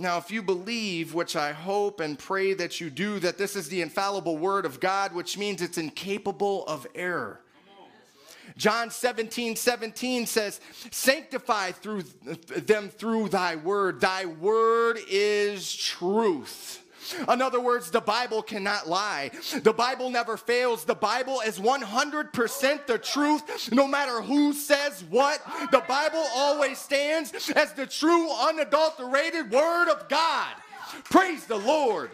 Now, 0.00 0.18
if 0.18 0.30
you 0.30 0.42
believe, 0.42 1.12
which 1.12 1.34
I 1.34 1.52
hope 1.52 1.98
and 1.98 2.18
pray 2.18 2.54
that 2.54 2.80
you 2.80 2.88
do, 2.88 3.18
that 3.18 3.36
this 3.36 3.56
is 3.56 3.68
the 3.68 3.82
infallible 3.82 4.36
word 4.36 4.64
of 4.64 4.78
God, 4.78 5.12
which 5.12 5.36
means 5.36 5.60
it's 5.60 5.78
incapable 5.78 6.64
of 6.66 6.86
error. 6.94 7.40
John 8.56 8.90
17, 8.90 9.56
17 9.56 10.26
says, 10.26 10.60
Sanctify 10.90 11.72
through 11.72 12.02
them 12.02 12.88
through 12.88 13.28
thy 13.28 13.56
word. 13.56 14.00
Thy 14.00 14.26
word 14.26 14.98
is 15.08 15.74
truth. 15.74 16.84
In 17.28 17.40
other 17.40 17.60
words, 17.60 17.90
the 17.90 18.00
Bible 18.00 18.42
cannot 18.42 18.88
lie. 18.88 19.30
The 19.62 19.72
Bible 19.72 20.10
never 20.10 20.36
fails. 20.36 20.84
The 20.84 20.94
Bible 20.94 21.40
is 21.40 21.58
100% 21.58 22.86
the 22.86 22.98
truth, 22.98 23.72
no 23.72 23.86
matter 23.86 24.20
who 24.20 24.52
says 24.52 25.04
what. 25.08 25.40
The 25.70 25.82
Bible 25.88 26.24
always 26.34 26.78
stands 26.78 27.50
as 27.50 27.72
the 27.72 27.86
true, 27.86 28.30
unadulterated 28.30 29.50
Word 29.50 29.90
of 29.90 30.08
God. 30.08 30.54
Praise 31.04 31.44
the 31.44 31.56
Lord. 31.56 32.10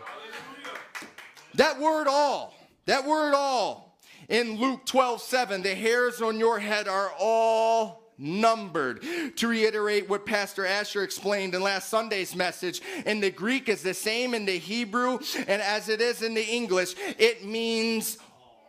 That 1.55 1.81
word 1.81 2.09
all, 2.09 2.55
that 2.87 3.07
word 3.07 3.35
all. 3.35 3.84
In 4.29 4.59
Luke 4.59 4.85
12, 4.87 5.21
7, 5.21 5.63
the 5.63 5.75
hairs 5.75 6.23
on 6.23 6.39
your 6.39 6.59
head 6.59 6.89
are 6.89 7.13
all 7.19 8.05
numbered. 8.19 9.03
To 9.37 9.49
reiterate 9.49 10.09
what 10.09 10.27
Pastor 10.27 10.65
Asher 10.65 11.03
explained 11.03 11.55
in 11.55 11.63
last 11.63 11.89
Sunday's 11.89 12.35
message, 12.35 12.81
in 13.07 13.21
the 13.21 13.31
Greek 13.31 13.69
is 13.69 13.83
the 13.83 13.95
same 13.95 14.35
in 14.35 14.45
the 14.45 14.59
Hebrew 14.59 15.19
and 15.47 15.61
as 15.63 15.89
it 15.89 16.01
is 16.01 16.23
in 16.23 16.35
the 16.35 16.45
English, 16.47 16.95
it 17.19 17.45
means 17.45 18.19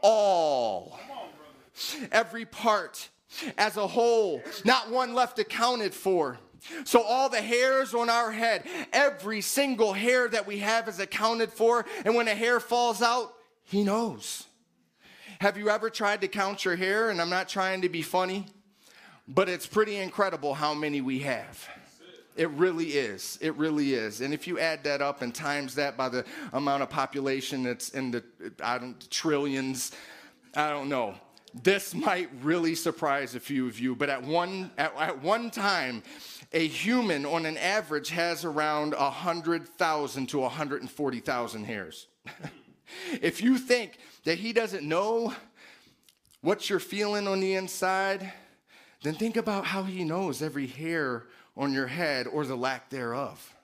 all. 0.01 0.99
Every 2.11 2.45
part 2.45 3.09
as 3.57 3.77
a 3.77 3.87
whole, 3.87 4.41
not 4.63 4.89
one 4.89 5.13
left 5.13 5.39
accounted 5.39 5.93
for. 5.93 6.37
So, 6.83 7.03
all 7.03 7.29
the 7.29 7.41
hairs 7.41 7.93
on 7.93 8.09
our 8.09 8.31
head, 8.31 8.63
every 8.91 9.41
single 9.41 9.93
hair 9.93 10.27
that 10.27 10.47
we 10.47 10.59
have 10.59 10.87
is 10.87 10.99
accounted 10.99 11.51
for. 11.51 11.85
And 12.03 12.15
when 12.15 12.27
a 12.27 12.33
hair 12.33 12.59
falls 12.59 13.03
out, 13.03 13.35
he 13.61 13.83
knows. 13.83 14.47
Have 15.39 15.57
you 15.57 15.69
ever 15.69 15.89
tried 15.89 16.21
to 16.21 16.27
count 16.27 16.63
your 16.63 16.75
hair? 16.75 17.09
And 17.09 17.19
I'm 17.21 17.29
not 17.29 17.49
trying 17.49 17.81
to 17.81 17.89
be 17.89 18.01
funny, 18.01 18.45
but 19.27 19.49
it's 19.49 19.67
pretty 19.67 19.97
incredible 19.97 20.53
how 20.53 20.73
many 20.73 21.01
we 21.01 21.19
have. 21.19 21.67
It 22.35 22.49
really 22.51 22.87
is. 22.87 23.37
It 23.41 23.55
really 23.55 23.93
is. 23.93 24.21
And 24.21 24.33
if 24.33 24.47
you 24.47 24.59
add 24.59 24.83
that 24.83 25.01
up 25.01 25.21
and 25.21 25.33
times 25.33 25.75
that 25.75 25.95
by 25.95 26.09
the 26.09 26.25
amount 26.53 26.83
of 26.83 26.89
population 26.89 27.63
that's 27.63 27.89
in 27.89 28.11
the 28.11 28.23
I 28.61 28.77
don't 28.77 29.09
trillions, 29.09 29.91
I 30.55 30.69
don't 30.69 30.89
know. 30.89 31.15
This 31.63 31.95
might 31.95 32.29
really 32.41 32.75
surprise 32.75 33.35
a 33.35 33.39
few 33.39 33.67
of 33.67 33.79
you, 33.79 33.95
but 33.95 34.09
at 34.09 34.21
one 34.21 34.71
at, 34.77 34.93
at 34.97 35.21
one 35.21 35.49
time, 35.49 36.03
a 36.51 36.67
human 36.67 37.25
on 37.25 37.45
an 37.45 37.55
average 37.55 38.09
has 38.09 38.43
around 38.43 38.93
100,000 38.93 40.27
to 40.27 40.39
140,000 40.39 41.63
hairs. 41.63 42.07
if 43.21 43.41
you 43.41 43.57
think 43.57 43.99
that 44.25 44.39
he 44.39 44.51
doesn't 44.51 44.83
know 44.87 45.33
what 46.41 46.69
you're 46.69 46.79
feeling 46.79 47.27
on 47.27 47.39
the 47.39 47.53
inside, 47.53 48.31
then 49.01 49.15
think 49.15 49.37
about 49.37 49.65
how 49.65 49.83
he 49.83 50.03
knows 50.03 50.41
every 50.41 50.67
hair 50.67 51.23
on 51.55 51.71
your 51.71 51.87
head 51.87 52.27
or 52.27 52.45
the 52.45 52.55
lack 52.55 52.89
thereof. 52.89 53.55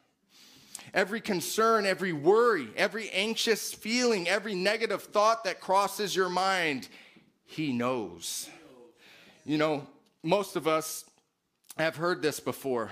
Every 0.93 1.21
concern, 1.21 1.85
every 1.85 2.13
worry, 2.13 2.69
every 2.75 3.09
anxious 3.09 3.73
feeling, 3.73 4.27
every 4.27 4.55
negative 4.55 5.03
thought 5.03 5.43
that 5.43 5.59
crosses 5.59 6.15
your 6.15 6.29
mind, 6.29 6.87
he 7.45 7.71
knows. 7.71 8.49
You 9.45 9.57
know, 9.57 9.87
most 10.23 10.55
of 10.55 10.67
us 10.67 11.05
have 11.77 11.95
heard 11.95 12.21
this 12.21 12.39
before, 12.39 12.91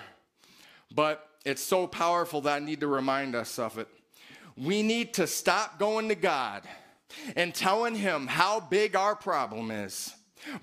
but 0.94 1.28
it's 1.46 1.64
so 1.64 1.88
powerful 1.88 2.42
that 2.42 2.62
I 2.62 2.66
need 2.66 2.80
to 2.80 2.88
remind 2.88 3.36
us 3.36 3.60
of 3.60 3.78
it. 3.78 3.88
We 4.58 4.82
need 4.82 5.14
to 5.16 5.28
stop 5.28 5.78
going 5.78 6.10
to 6.10 6.16
God 6.16 6.64
and 7.36 7.54
telling 7.54 7.96
him 7.96 8.28
how 8.28 8.60
big 8.60 8.96
our 8.96 9.16
problem 9.16 9.72
is 9.72 10.14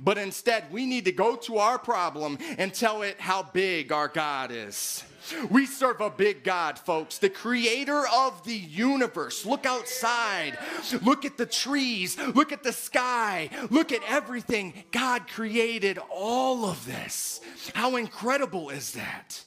but 0.01 0.19
instead, 0.19 0.73
we 0.73 0.87
need 0.87 1.05
to 1.05 1.13
go 1.13 1.37
to 1.37 1.59
our 1.59 1.79
problem 1.79 2.39
and 2.59 2.73
tell 2.73 3.03
it 3.03 3.21
how 3.21 3.43
big 3.43 3.93
our 3.93 4.09
God 4.09 4.51
is. 4.51 5.05
We 5.51 5.67
serve 5.67 6.01
a 6.01 6.09
big 6.09 6.45
God, 6.45 6.79
folks, 6.79 7.19
the 7.19 7.29
creator 7.29 8.05
of 8.15 8.45
the 8.45 8.55
universe. 8.55 9.45
Look 9.45 9.67
outside. 9.67 10.57
Look 11.03 11.25
at 11.25 11.37
the 11.37 11.47
trees. 11.47 12.17
Look 12.17 12.53
at 12.53 12.63
the 12.63 12.73
sky. 12.73 13.51
Look 13.71 13.91
at 13.91 14.03
everything. 14.09 14.85
God 14.93 15.27
created 15.27 15.99
all 16.11 16.65
of 16.65 16.87
this. 16.87 17.41
How 17.75 17.97
incredible 17.97 18.71
is 18.71 18.93
that? 18.93 19.43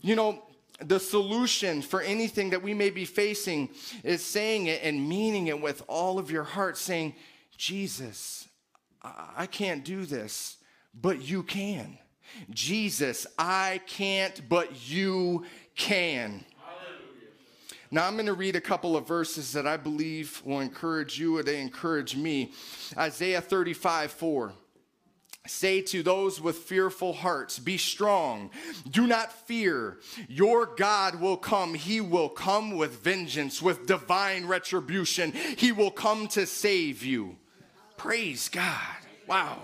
You 0.00 0.16
know, 0.16 0.42
the 0.80 0.98
solution 0.98 1.82
for 1.82 2.00
anything 2.00 2.50
that 2.50 2.62
we 2.62 2.74
may 2.74 2.90
be 2.90 3.04
facing 3.04 3.70
is 4.02 4.24
saying 4.24 4.66
it 4.66 4.82
and 4.82 5.08
meaning 5.08 5.46
it 5.46 5.60
with 5.60 5.82
all 5.86 6.18
of 6.18 6.30
your 6.30 6.44
heart, 6.44 6.76
saying, 6.76 7.14
Jesus, 7.56 8.48
I 9.02 9.46
can't 9.46 9.84
do 9.84 10.04
this, 10.04 10.56
but 10.94 11.22
you 11.22 11.42
can. 11.42 11.98
Jesus, 12.50 13.26
I 13.38 13.80
can't, 13.86 14.48
but 14.48 14.88
you 14.88 15.44
can. 15.76 16.44
Now, 17.90 18.08
I'm 18.08 18.14
going 18.14 18.26
to 18.26 18.34
read 18.34 18.56
a 18.56 18.60
couple 18.60 18.96
of 18.96 19.06
verses 19.06 19.52
that 19.52 19.68
I 19.68 19.76
believe 19.76 20.42
will 20.44 20.60
encourage 20.60 21.16
you 21.16 21.36
or 21.36 21.44
they 21.44 21.60
encourage 21.60 22.16
me. 22.16 22.50
Isaiah 22.96 23.40
35 23.40 24.10
4. 24.10 24.52
Say 25.46 25.82
to 25.82 26.02
those 26.02 26.40
with 26.40 26.56
fearful 26.56 27.12
hearts, 27.12 27.58
Be 27.58 27.76
strong, 27.76 28.50
do 28.88 29.06
not 29.06 29.30
fear. 29.46 29.98
Your 30.26 30.64
God 30.64 31.20
will 31.20 31.36
come. 31.36 31.74
He 31.74 32.00
will 32.00 32.30
come 32.30 32.76
with 32.76 33.02
vengeance, 33.02 33.60
with 33.60 33.86
divine 33.86 34.46
retribution. 34.46 35.32
He 35.32 35.70
will 35.70 35.90
come 35.90 36.28
to 36.28 36.46
save 36.46 37.02
you. 37.04 37.36
Praise 37.98 38.48
God. 38.48 38.96
Wow. 39.26 39.58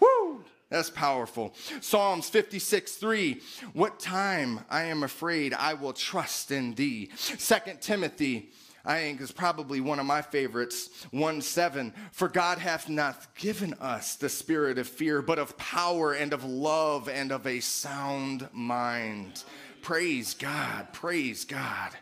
Woo. 0.00 0.44
That's 0.68 0.90
powerful. 0.90 1.54
Psalms 1.80 2.28
56, 2.28 2.96
3. 2.96 3.40
What 3.74 4.00
time 4.00 4.60
I 4.68 4.84
am 4.84 5.04
afraid, 5.04 5.54
I 5.54 5.74
will 5.74 5.92
trust 5.92 6.50
in 6.50 6.74
thee. 6.74 7.10
Second 7.14 7.80
Timothy, 7.80 8.50
I 8.86 9.00
think 9.00 9.20
is 9.22 9.32
probably 9.32 9.80
one 9.80 9.98
of 9.98 10.04
my 10.04 10.20
favorites. 10.20 11.06
1 11.10 11.40
7. 11.40 11.94
For 12.12 12.28
God 12.28 12.58
hath 12.58 12.88
not 12.88 13.34
given 13.34 13.74
us 13.74 14.16
the 14.16 14.28
spirit 14.28 14.78
of 14.78 14.86
fear, 14.86 15.22
but 15.22 15.38
of 15.38 15.56
power 15.56 16.12
and 16.12 16.32
of 16.32 16.44
love 16.44 17.08
and 17.08 17.32
of 17.32 17.46
a 17.46 17.60
sound 17.60 18.48
mind. 18.52 19.42
Praise 19.80 20.34
God. 20.34 20.92
Praise 20.92 21.44
God. 21.44 21.92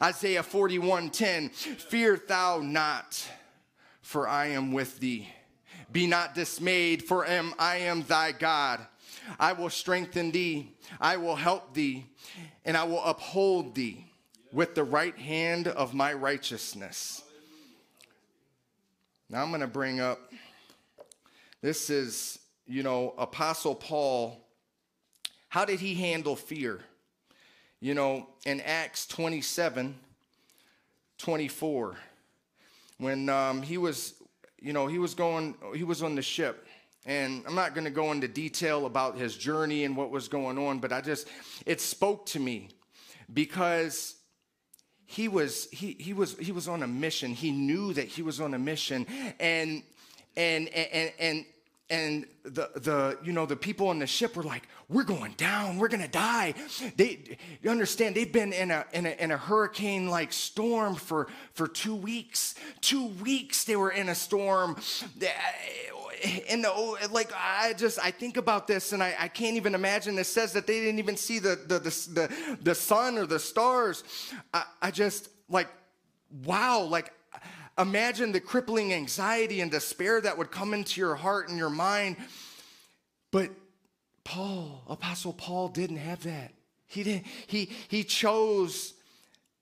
Isaiah 0.00 0.44
41 0.44 1.10
10. 1.10 1.48
Fear 1.48 2.22
thou 2.28 2.60
not, 2.60 3.26
for 4.00 4.28
I 4.28 4.46
am 4.48 4.72
with 4.72 5.00
thee. 5.00 5.28
Be 5.90 6.06
not 6.06 6.36
dismayed, 6.36 7.02
for 7.02 7.26
am, 7.26 7.54
I 7.58 7.78
am 7.78 8.02
thy 8.02 8.30
God. 8.30 8.86
I 9.38 9.52
will 9.52 9.70
strengthen 9.70 10.30
thee, 10.30 10.76
I 11.00 11.16
will 11.16 11.36
help 11.36 11.74
thee, 11.74 12.06
and 12.64 12.76
I 12.76 12.84
will 12.84 13.02
uphold 13.02 13.74
thee 13.74 14.09
with 14.52 14.74
the 14.74 14.84
right 14.84 15.16
hand 15.16 15.68
of 15.68 15.94
my 15.94 16.12
righteousness. 16.12 17.22
Now 19.28 19.42
I'm 19.42 19.50
going 19.50 19.60
to 19.60 19.66
bring 19.66 20.00
up 20.00 20.32
this 21.62 21.90
is, 21.90 22.38
you 22.66 22.82
know, 22.82 23.14
Apostle 23.18 23.74
Paul. 23.74 24.44
How 25.48 25.64
did 25.64 25.80
he 25.80 25.94
handle 25.94 26.36
fear? 26.36 26.80
You 27.80 27.94
know, 27.94 28.28
in 28.44 28.60
Acts 28.60 29.06
27 29.06 29.98
24, 31.18 31.96
when 32.96 33.28
um, 33.28 33.60
he 33.60 33.76
was 33.76 34.14
you 34.60 34.72
know, 34.72 34.86
he 34.86 34.98
was 34.98 35.14
going, 35.14 35.54
he 35.74 35.84
was 35.84 36.02
on 36.02 36.14
the 36.14 36.22
ship. 36.22 36.66
And 37.06 37.42
I'm 37.46 37.54
not 37.54 37.74
going 37.74 37.84
to 37.84 37.90
go 37.90 38.12
into 38.12 38.28
detail 38.28 38.84
about 38.84 39.16
his 39.16 39.36
journey 39.36 39.84
and 39.84 39.96
what 39.96 40.10
was 40.10 40.28
going 40.28 40.58
on, 40.58 40.80
but 40.80 40.92
I 40.92 41.00
just, 41.00 41.28
it 41.64 41.80
spoke 41.80 42.26
to 42.26 42.40
me 42.40 42.68
because 43.32 44.16
he 45.10 45.26
was 45.26 45.68
he 45.72 45.96
he 45.98 46.12
was 46.12 46.36
he 46.38 46.52
was 46.52 46.68
on 46.68 46.84
a 46.84 46.86
mission. 46.86 47.32
He 47.32 47.50
knew 47.50 47.92
that 47.94 48.06
he 48.06 48.22
was 48.22 48.40
on 48.40 48.54
a 48.54 48.58
mission. 48.60 49.06
And 49.40 49.82
and 50.36 50.68
and 50.68 50.88
and 50.92 51.12
and 51.18 51.44
the 51.90 52.70
the 52.76 53.18
you 53.22 53.32
know 53.32 53.46
the 53.46 53.56
people 53.56 53.88
on 53.88 53.98
the 53.98 54.06
ship 54.06 54.36
were 54.36 54.44
like 54.44 54.68
we're 54.88 55.02
going 55.02 55.32
down. 55.32 55.78
We're 55.78 55.88
gonna 55.88 56.08
die. 56.08 56.54
They 56.96 57.38
you 57.62 57.70
understand 57.70 58.14
they've 58.14 58.32
been 58.32 58.52
in 58.52 58.70
a 58.70 58.86
in 58.92 59.06
a, 59.06 59.10
in 59.10 59.30
a 59.32 59.36
hurricane 59.36 60.08
like 60.08 60.32
storm 60.32 60.94
for 60.94 61.26
for 61.52 61.66
two 61.66 61.94
weeks. 61.94 62.54
Two 62.80 63.06
weeks 63.06 63.64
they 63.64 63.76
were 63.76 63.90
in 63.90 64.08
a 64.08 64.14
storm. 64.14 64.76
Eh, 65.20 66.40
in 66.48 66.60
the 66.60 66.70
oh, 66.70 66.98
like 67.12 67.30
i 67.34 67.72
just 67.78 67.98
i 67.98 68.10
think 68.10 68.36
about 68.36 68.66
this 68.66 68.92
and 68.92 69.02
i, 69.02 69.14
I 69.18 69.28
can't 69.28 69.56
even 69.56 69.74
imagine. 69.74 70.18
It 70.18 70.24
says 70.24 70.52
that 70.52 70.66
they 70.66 70.78
didn't 70.80 70.98
even 70.98 71.16
see 71.16 71.38
the 71.38 71.56
the 71.66 71.78
the, 71.78 71.90
the, 71.90 72.58
the 72.62 72.74
sun 72.74 73.18
or 73.18 73.26
the 73.26 73.38
stars. 73.38 74.04
I, 74.52 74.64
I 74.82 74.90
just 74.90 75.28
like 75.48 75.68
wow 76.44 76.82
like 76.82 77.12
Imagine 77.80 78.32
the 78.32 78.40
crippling 78.40 78.92
anxiety 78.92 79.60
and 79.60 79.70
despair 79.70 80.20
that 80.20 80.36
would 80.36 80.50
come 80.50 80.74
into 80.74 81.00
your 81.00 81.14
heart 81.14 81.48
and 81.48 81.56
your 81.56 81.70
mind. 81.70 82.16
But 83.30 83.50
Paul, 84.24 84.82
Apostle 84.88 85.32
Paul, 85.32 85.68
didn't 85.68 85.96
have 85.96 86.24
that. 86.24 86.52
He, 86.86 87.02
didn't, 87.02 87.26
he, 87.46 87.70
he 87.88 88.04
chose 88.04 88.94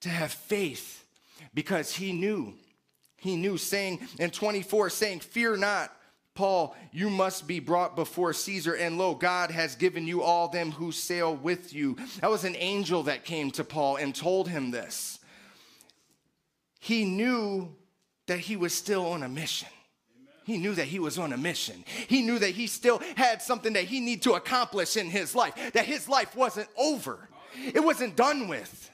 to 0.00 0.08
have 0.08 0.32
faith 0.32 1.04
because 1.54 1.94
he 1.94 2.12
knew. 2.12 2.54
He 3.18 3.36
knew, 3.36 3.56
saying 3.58 4.00
in 4.18 4.30
24, 4.30 4.90
saying, 4.90 5.20
Fear 5.20 5.58
not, 5.58 5.92
Paul, 6.34 6.76
you 6.92 7.10
must 7.10 7.48
be 7.48 7.58
brought 7.58 7.96
before 7.96 8.32
Caesar, 8.32 8.74
and 8.74 8.96
lo, 8.96 9.14
God 9.14 9.50
has 9.50 9.74
given 9.74 10.06
you 10.06 10.22
all 10.22 10.48
them 10.48 10.70
who 10.70 10.92
sail 10.92 11.34
with 11.34 11.72
you. 11.72 11.96
That 12.20 12.30
was 12.30 12.44
an 12.44 12.54
angel 12.56 13.02
that 13.04 13.24
came 13.24 13.50
to 13.52 13.64
Paul 13.64 13.96
and 13.96 14.14
told 14.14 14.48
him 14.48 14.70
this. 14.70 15.18
He 16.78 17.04
knew 17.04 17.74
that 18.28 18.38
he 18.38 18.56
was 18.56 18.72
still 18.72 19.06
on 19.06 19.22
a 19.22 19.28
mission. 19.28 19.68
He 20.44 20.56
knew 20.56 20.74
that 20.74 20.86
he 20.86 20.98
was 20.98 21.18
on 21.18 21.32
a 21.32 21.36
mission. 21.36 21.84
He 22.06 22.22
knew 22.22 22.38
that 22.38 22.50
he 22.50 22.68
still 22.68 23.02
had 23.16 23.42
something 23.42 23.74
that 23.74 23.84
he 23.84 24.00
needed 24.00 24.22
to 24.22 24.34
accomplish 24.34 24.96
in 24.96 25.10
his 25.10 25.34
life, 25.34 25.54
that 25.74 25.84
his 25.84 26.08
life 26.08 26.34
wasn't 26.36 26.68
over, 26.78 27.28
it 27.56 27.82
wasn't 27.84 28.16
done 28.16 28.48
with. 28.48 28.90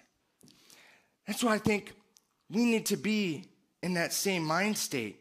That's 1.27 1.44
why 1.44 1.55
I 1.55 1.59
think 1.59 1.92
we 2.51 2.64
need 2.64 2.87
to 2.87 2.97
be 2.97 3.44
in 3.83 3.94
that 3.94 4.12
same 4.12 4.44
mind 4.44 4.77
state. 4.77 5.20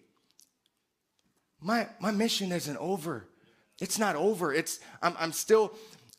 My, 1.62 1.88
my 2.00 2.12
mission 2.12 2.52
isn't 2.52 2.78
over. 2.78 3.26
It's 3.80 3.98
not 3.98 4.16
over. 4.16 4.54
It's 4.54 4.80
I'm, 5.02 5.16
I'm 5.20 5.32
still 5.32 5.74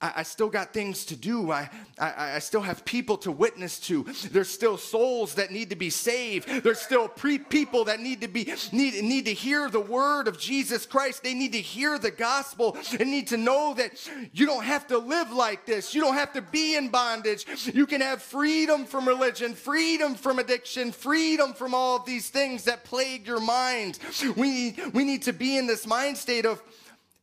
I, 0.04 0.12
I 0.16 0.22
still 0.22 0.50
got 0.50 0.74
things 0.74 1.06
to 1.06 1.16
do. 1.16 1.50
I, 1.50 1.70
I, 1.98 2.34
I 2.34 2.38
still 2.40 2.60
have 2.60 2.84
people 2.84 3.16
to 3.18 3.32
witness 3.32 3.78
to. 3.80 4.04
There's 4.30 4.50
still 4.50 4.76
souls 4.76 5.34
that 5.36 5.50
need 5.50 5.70
to 5.70 5.76
be 5.76 5.88
saved. 5.88 6.46
There's 6.62 6.80
still 6.80 7.08
pre- 7.08 7.38
people 7.38 7.84
that 7.86 8.00
need 8.00 8.20
to 8.20 8.28
be 8.28 8.52
need, 8.70 9.02
need 9.02 9.24
to 9.24 9.32
hear 9.32 9.70
the 9.70 9.80
word 9.80 10.28
of 10.28 10.38
Jesus 10.38 10.84
Christ. 10.84 11.22
They 11.22 11.32
need 11.32 11.52
to 11.52 11.60
hear 11.60 11.98
the 11.98 12.10
gospel 12.10 12.76
and 13.00 13.10
need 13.10 13.28
to 13.28 13.38
know 13.38 13.72
that 13.74 13.92
you 14.32 14.44
don't 14.44 14.64
have 14.64 14.86
to 14.88 14.98
live 14.98 15.32
like 15.32 15.64
this. 15.64 15.94
You 15.94 16.02
don't 16.02 16.14
have 16.14 16.34
to 16.34 16.42
be 16.42 16.76
in 16.76 16.88
bondage. 16.88 17.46
You 17.72 17.86
can 17.86 18.02
have 18.02 18.20
freedom 18.20 18.84
from 18.84 19.08
religion, 19.08 19.54
freedom 19.54 20.16
from 20.16 20.38
addiction, 20.38 20.92
freedom 20.92 21.54
from 21.54 21.72
all 21.72 21.96
of 21.96 22.04
these 22.04 22.28
things 22.28 22.64
that 22.64 22.84
plague 22.84 23.26
your 23.26 23.40
mind. 23.40 23.98
We, 24.36 24.74
we 24.92 25.04
need 25.04 25.22
to 25.22 25.32
be 25.32 25.56
in 25.56 25.66
this 25.66 25.86
mind 25.86 26.18
state 26.18 26.44
of 26.44 26.62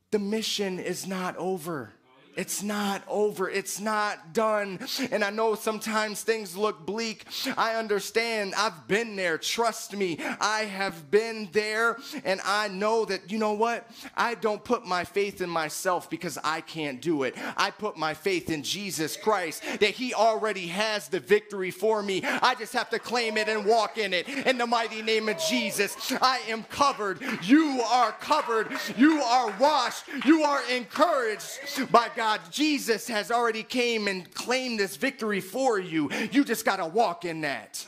the 0.09 0.19
mission 0.19 0.79
is 0.79 1.05
not 1.05 1.37
over. 1.37 1.91
It's 2.35 2.63
not 2.63 3.03
over. 3.07 3.49
It's 3.49 3.79
not 3.79 4.33
done. 4.33 4.79
And 5.11 5.23
I 5.23 5.29
know 5.29 5.55
sometimes 5.55 6.23
things 6.23 6.55
look 6.55 6.85
bleak. 6.85 7.25
I 7.57 7.75
understand. 7.75 8.53
I've 8.57 8.87
been 8.87 9.15
there. 9.15 9.37
Trust 9.37 9.95
me. 9.95 10.17
I 10.39 10.61
have 10.61 11.11
been 11.11 11.49
there. 11.51 11.97
And 12.23 12.39
I 12.45 12.67
know 12.69 13.05
that, 13.05 13.31
you 13.31 13.37
know 13.37 13.53
what? 13.53 13.89
I 14.15 14.35
don't 14.35 14.63
put 14.63 14.85
my 14.85 15.03
faith 15.03 15.41
in 15.41 15.49
myself 15.49 16.09
because 16.09 16.37
I 16.43 16.61
can't 16.61 17.01
do 17.01 17.23
it. 17.23 17.35
I 17.57 17.71
put 17.71 17.97
my 17.97 18.13
faith 18.13 18.49
in 18.49 18.63
Jesus 18.63 19.17
Christ 19.17 19.63
that 19.63 19.91
He 19.91 20.13
already 20.13 20.67
has 20.67 21.07
the 21.09 21.19
victory 21.19 21.71
for 21.71 22.01
me. 22.01 22.23
I 22.23 22.55
just 22.55 22.73
have 22.73 22.89
to 22.91 22.99
claim 22.99 23.37
it 23.37 23.49
and 23.49 23.65
walk 23.65 23.97
in 23.97 24.13
it. 24.13 24.27
In 24.29 24.57
the 24.57 24.67
mighty 24.67 25.01
name 25.01 25.27
of 25.29 25.37
Jesus, 25.37 25.95
I 26.21 26.39
am 26.47 26.63
covered. 26.63 27.21
You 27.43 27.81
are 27.81 28.11
covered. 28.13 28.71
You 28.95 29.21
are 29.21 29.51
washed. 29.59 30.05
You 30.25 30.43
are 30.43 30.61
encouraged 30.69 31.91
by 31.91 32.07
God. 32.15 32.20
God, 32.21 32.41
Jesus 32.51 33.07
has 33.07 33.31
already 33.31 33.63
came 33.63 34.07
and 34.07 34.31
claimed 34.35 34.79
this 34.79 34.95
victory 34.95 35.41
for 35.41 35.79
you. 35.79 36.07
You 36.31 36.43
just 36.43 36.65
got 36.65 36.75
to 36.75 36.85
walk 36.85 37.25
in 37.25 37.41
that. 37.41 37.83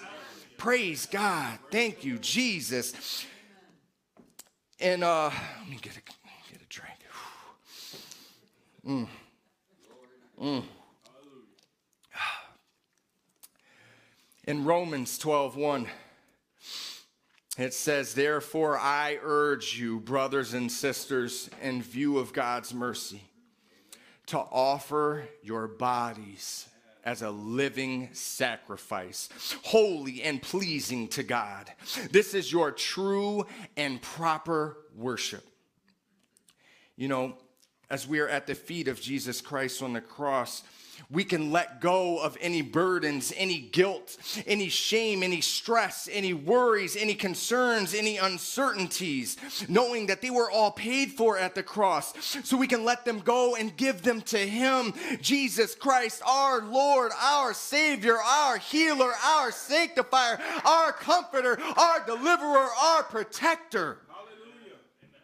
Praise 0.57 1.05
God. 1.05 1.59
Thank 1.69 2.03
you, 2.03 2.17
Jesus. 2.17 3.27
And 4.79 5.03
uh, 5.03 5.29
let 5.59 5.69
me 5.69 5.77
get 5.79 5.95
a, 5.95 6.01
get 6.51 6.63
a 6.63 6.67
drink. 6.67 6.97
Mm. 8.83 9.07
Mm. 10.41 10.63
In 14.45 14.65
Romans 14.65 15.19
12, 15.19 15.57
1, 15.57 15.87
it 17.59 17.75
says, 17.75 18.15
Therefore, 18.15 18.79
I 18.79 19.19
urge 19.21 19.77
you, 19.77 19.99
brothers 19.99 20.55
and 20.55 20.71
sisters, 20.71 21.51
in 21.61 21.83
view 21.83 22.17
of 22.17 22.33
God's 22.33 22.73
mercy 22.73 23.21
to 24.27 24.37
offer 24.37 25.27
your 25.41 25.67
bodies 25.67 26.67
as 27.03 27.21
a 27.21 27.29
living 27.29 28.09
sacrifice, 28.13 29.29
holy 29.63 30.23
and 30.23 30.41
pleasing 30.41 31.07
to 31.09 31.23
God. 31.23 31.69
This 32.11 32.33
is 32.33 32.51
your 32.51 32.71
true 32.71 33.45
and 33.75 34.01
proper 34.01 34.77
worship. 34.95 35.43
You 36.95 37.09
know, 37.09 37.37
as 37.89 38.07
we 38.07 38.19
are 38.19 38.29
at 38.29 38.47
the 38.47 38.55
feet 38.55 38.87
of 38.87 39.01
Jesus 39.01 39.41
Christ 39.41 39.83
on 39.83 39.93
the 39.93 40.01
cross, 40.01 40.63
we 41.09 41.23
can 41.23 41.51
let 41.51 41.81
go 41.81 42.19
of 42.19 42.37
any 42.41 42.61
burdens, 42.61 43.33
any 43.35 43.59
guilt, 43.59 44.17
any 44.45 44.69
shame, 44.69 45.23
any 45.23 45.41
stress, 45.41 46.09
any 46.11 46.33
worries, 46.33 46.95
any 46.95 47.13
concerns, 47.13 47.93
any 47.93 48.17
uncertainties, 48.17 49.37
knowing 49.67 50.07
that 50.07 50.21
they 50.21 50.29
were 50.29 50.49
all 50.49 50.71
paid 50.71 51.11
for 51.11 51.37
at 51.37 51.55
the 51.55 51.63
cross. 51.63 52.13
So 52.43 52.57
we 52.57 52.67
can 52.67 52.83
let 52.83 53.05
them 53.05 53.19
go 53.19 53.55
and 53.55 53.75
give 53.75 54.01
them 54.01 54.21
to 54.23 54.37
Him, 54.37 54.93
Jesus 55.21 55.75
Christ, 55.75 56.21
our 56.25 56.61
Lord, 56.61 57.11
our 57.21 57.53
Savior, 57.53 58.17
our 58.17 58.57
healer, 58.57 59.11
our 59.25 59.51
sanctifier, 59.51 60.39
our 60.65 60.91
comforter, 60.91 61.59
our 61.77 62.05
deliverer, 62.05 62.67
our 62.81 63.03
protector. 63.03 63.97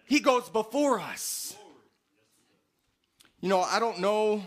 He 0.06 0.20
goes 0.20 0.50
before 0.50 1.00
us. 1.00 1.56
You 3.42 3.48
know, 3.48 3.62
I 3.62 3.80
don't 3.80 4.00
know 4.00 4.44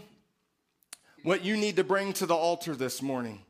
what 1.22 1.44
you 1.44 1.56
need 1.56 1.76
to 1.76 1.84
bring 1.84 2.12
to 2.14 2.26
the 2.26 2.34
altar 2.34 2.74
this 2.74 3.00
morning. 3.00 3.40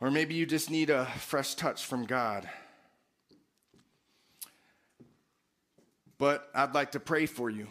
Or 0.00 0.10
maybe 0.10 0.34
you 0.34 0.44
just 0.44 0.70
need 0.70 0.90
a 0.90 1.06
fresh 1.06 1.54
touch 1.54 1.84
from 1.84 2.04
God. 2.04 2.48
But 6.18 6.50
I'd 6.54 6.74
like 6.74 6.92
to 6.92 7.00
pray 7.00 7.26
for 7.26 7.48
you. 7.48 7.68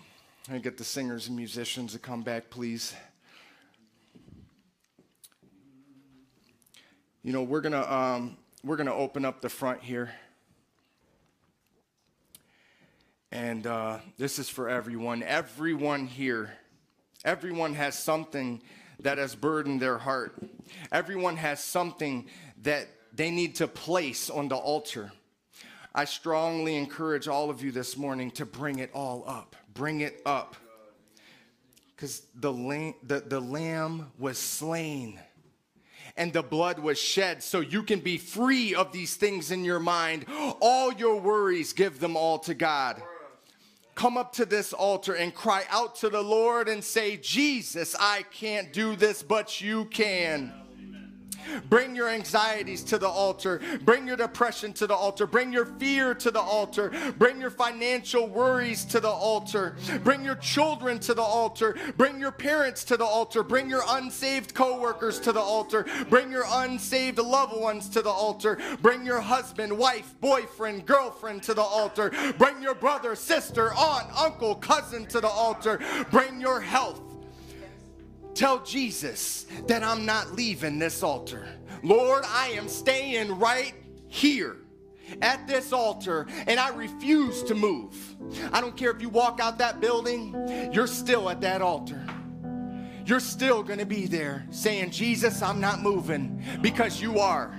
I 0.51 0.57
get 0.57 0.77
the 0.77 0.83
singers 0.83 1.27
and 1.27 1.35
musicians 1.35 1.93
to 1.93 1.99
come 1.99 2.23
back, 2.23 2.49
please. 2.49 2.95
You 7.23 7.33
know, 7.33 7.43
we're 7.43 7.61
gonna 7.61 7.81
um, 7.81 8.37
we're 8.63 8.75
gonna 8.75 8.93
open 8.93 9.25
up 9.25 9.41
the 9.41 9.49
front 9.49 9.81
here, 9.81 10.11
and 13.31 13.65
uh, 13.65 13.97
this 14.19 14.37
is 14.37 14.47
for 14.47 14.69
everyone. 14.69 15.23
Everyone 15.23 16.05
here 16.05 16.51
Everyone 17.25 17.73
has 17.73 17.97
something 17.97 18.61
that 18.99 19.17
has 19.17 19.33
burdened 19.33 19.81
their 19.81 19.97
heart. 19.97 20.37
Everyone 20.91 21.37
has 21.37 21.59
something 21.59 22.27
that 22.61 22.87
they 23.13 23.31
need 23.31 23.55
to 23.55 23.67
place 23.67 24.29
on 24.29 24.47
the 24.47 24.55
altar. 24.55 25.11
I 25.93 26.05
strongly 26.05 26.75
encourage 26.75 27.27
all 27.27 27.49
of 27.49 27.63
you 27.63 27.71
this 27.71 27.97
morning 27.97 28.29
to 28.31 28.45
bring 28.45 28.77
it 28.77 28.91
all 28.93 29.23
up. 29.25 29.55
Bring 29.73 30.01
it 30.01 30.21
up. 30.23 30.55
Because 31.95 32.21
the, 32.35 32.53
lamb, 32.53 32.93
the, 33.01 33.21
the 33.21 33.39
lamb 33.39 34.11
was 34.19 34.37
slain 34.37 35.19
and 36.17 36.31
the 36.31 36.43
blood 36.43 36.77
was 36.77 36.99
shed 36.99 37.41
so 37.41 37.59
you 37.59 37.81
can 37.81 38.01
be 38.01 38.17
free 38.17 38.75
of 38.75 38.91
these 38.91 39.15
things 39.15 39.49
in 39.49 39.65
your 39.65 39.79
mind. 39.79 40.25
All 40.61 40.93
your 40.93 41.19
worries, 41.19 41.73
give 41.73 41.99
them 41.99 42.15
all 42.15 42.37
to 42.39 42.53
God 42.53 43.01
come 43.95 44.17
up 44.17 44.33
to 44.33 44.45
this 44.45 44.73
altar 44.73 45.15
and 45.15 45.33
cry 45.33 45.63
out 45.69 45.95
to 45.95 46.09
the 46.09 46.21
Lord 46.21 46.67
and 46.67 46.83
say, 46.83 47.17
Jesus, 47.17 47.95
I 47.97 48.23
can't 48.31 48.71
do 48.71 48.95
this, 48.95 49.23
but 49.23 49.61
you 49.61 49.85
can. 49.85 50.53
Bring 51.69 51.95
your 51.95 52.09
anxieties 52.09 52.83
to 52.83 52.97
the 52.97 53.07
altar. 53.07 53.61
Bring 53.83 54.07
your 54.07 54.17
depression 54.17 54.73
to 54.73 54.87
the 54.87 54.95
altar. 54.95 55.27
Bring 55.27 55.51
your 55.51 55.65
fear 55.65 56.13
to 56.15 56.31
the 56.31 56.41
altar. 56.41 56.91
Bring 57.17 57.39
your 57.39 57.49
financial 57.49 58.27
worries 58.27 58.85
to 58.85 58.99
the 58.99 59.09
altar. 59.09 59.75
Bring 60.03 60.23
your 60.23 60.35
children 60.35 60.99
to 60.99 61.13
the 61.13 61.21
altar. 61.21 61.75
Bring 61.97 62.19
your 62.19 62.31
parents 62.31 62.83
to 62.85 62.97
the 62.97 63.05
altar. 63.05 63.43
Bring 63.43 63.69
your 63.69 63.83
unsaved 63.87 64.53
coworkers 64.53 65.19
to 65.21 65.31
the 65.31 65.39
altar. 65.39 65.85
Bring 66.09 66.31
your 66.31 66.45
unsaved 66.47 67.17
loved 67.17 67.59
ones 67.59 67.89
to 67.89 68.01
the 68.01 68.09
altar. 68.09 68.59
Bring 68.81 69.05
your 69.05 69.21
husband, 69.21 69.77
wife, 69.77 70.15
boyfriend, 70.21 70.85
girlfriend 70.85 71.43
to 71.43 71.53
the 71.53 71.61
altar. 71.61 72.11
Bring 72.37 72.61
your 72.61 72.75
brother, 72.75 73.15
sister, 73.15 73.73
aunt, 73.73 74.07
uncle, 74.17 74.55
cousin 74.55 75.05
to 75.07 75.21
the 75.21 75.27
altar. 75.27 75.79
Bring 76.11 76.39
your 76.39 76.61
health. 76.61 77.14
Tell 78.35 78.61
Jesus 78.63 79.45
that 79.67 79.81
I'm 79.81 80.05
not 80.05 80.33
leaving 80.33 80.77
this 80.77 81.01
altar. 81.01 81.47
Lord, 81.83 82.25
I 82.27 82.49
am 82.49 82.67
staying 82.67 83.39
right 83.39 83.73
here 84.07 84.57
at 85.21 85.47
this 85.47 85.71
altar 85.71 86.27
and 86.45 86.59
I 86.59 86.69
refuse 86.69 87.43
to 87.43 87.55
move. 87.55 87.95
I 88.51 88.59
don't 88.59 88.75
care 88.75 88.91
if 88.91 89.01
you 89.01 89.07
walk 89.07 89.39
out 89.39 89.57
that 89.59 89.79
building, 89.79 90.69
you're 90.73 90.85
still 90.85 91.29
at 91.29 91.39
that 91.41 91.61
altar. 91.61 92.05
You're 93.05 93.21
still 93.21 93.63
going 93.63 93.79
to 93.79 93.85
be 93.85 94.05
there 94.05 94.45
saying, 94.49 94.91
Jesus, 94.91 95.41
I'm 95.41 95.61
not 95.61 95.81
moving 95.81 96.43
because 96.61 97.01
you 97.01 97.19
are. 97.19 97.55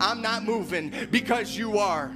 I'm 0.00 0.22
not 0.22 0.44
moving 0.44 0.92
because 1.10 1.56
you 1.56 1.78
are. 1.78 2.14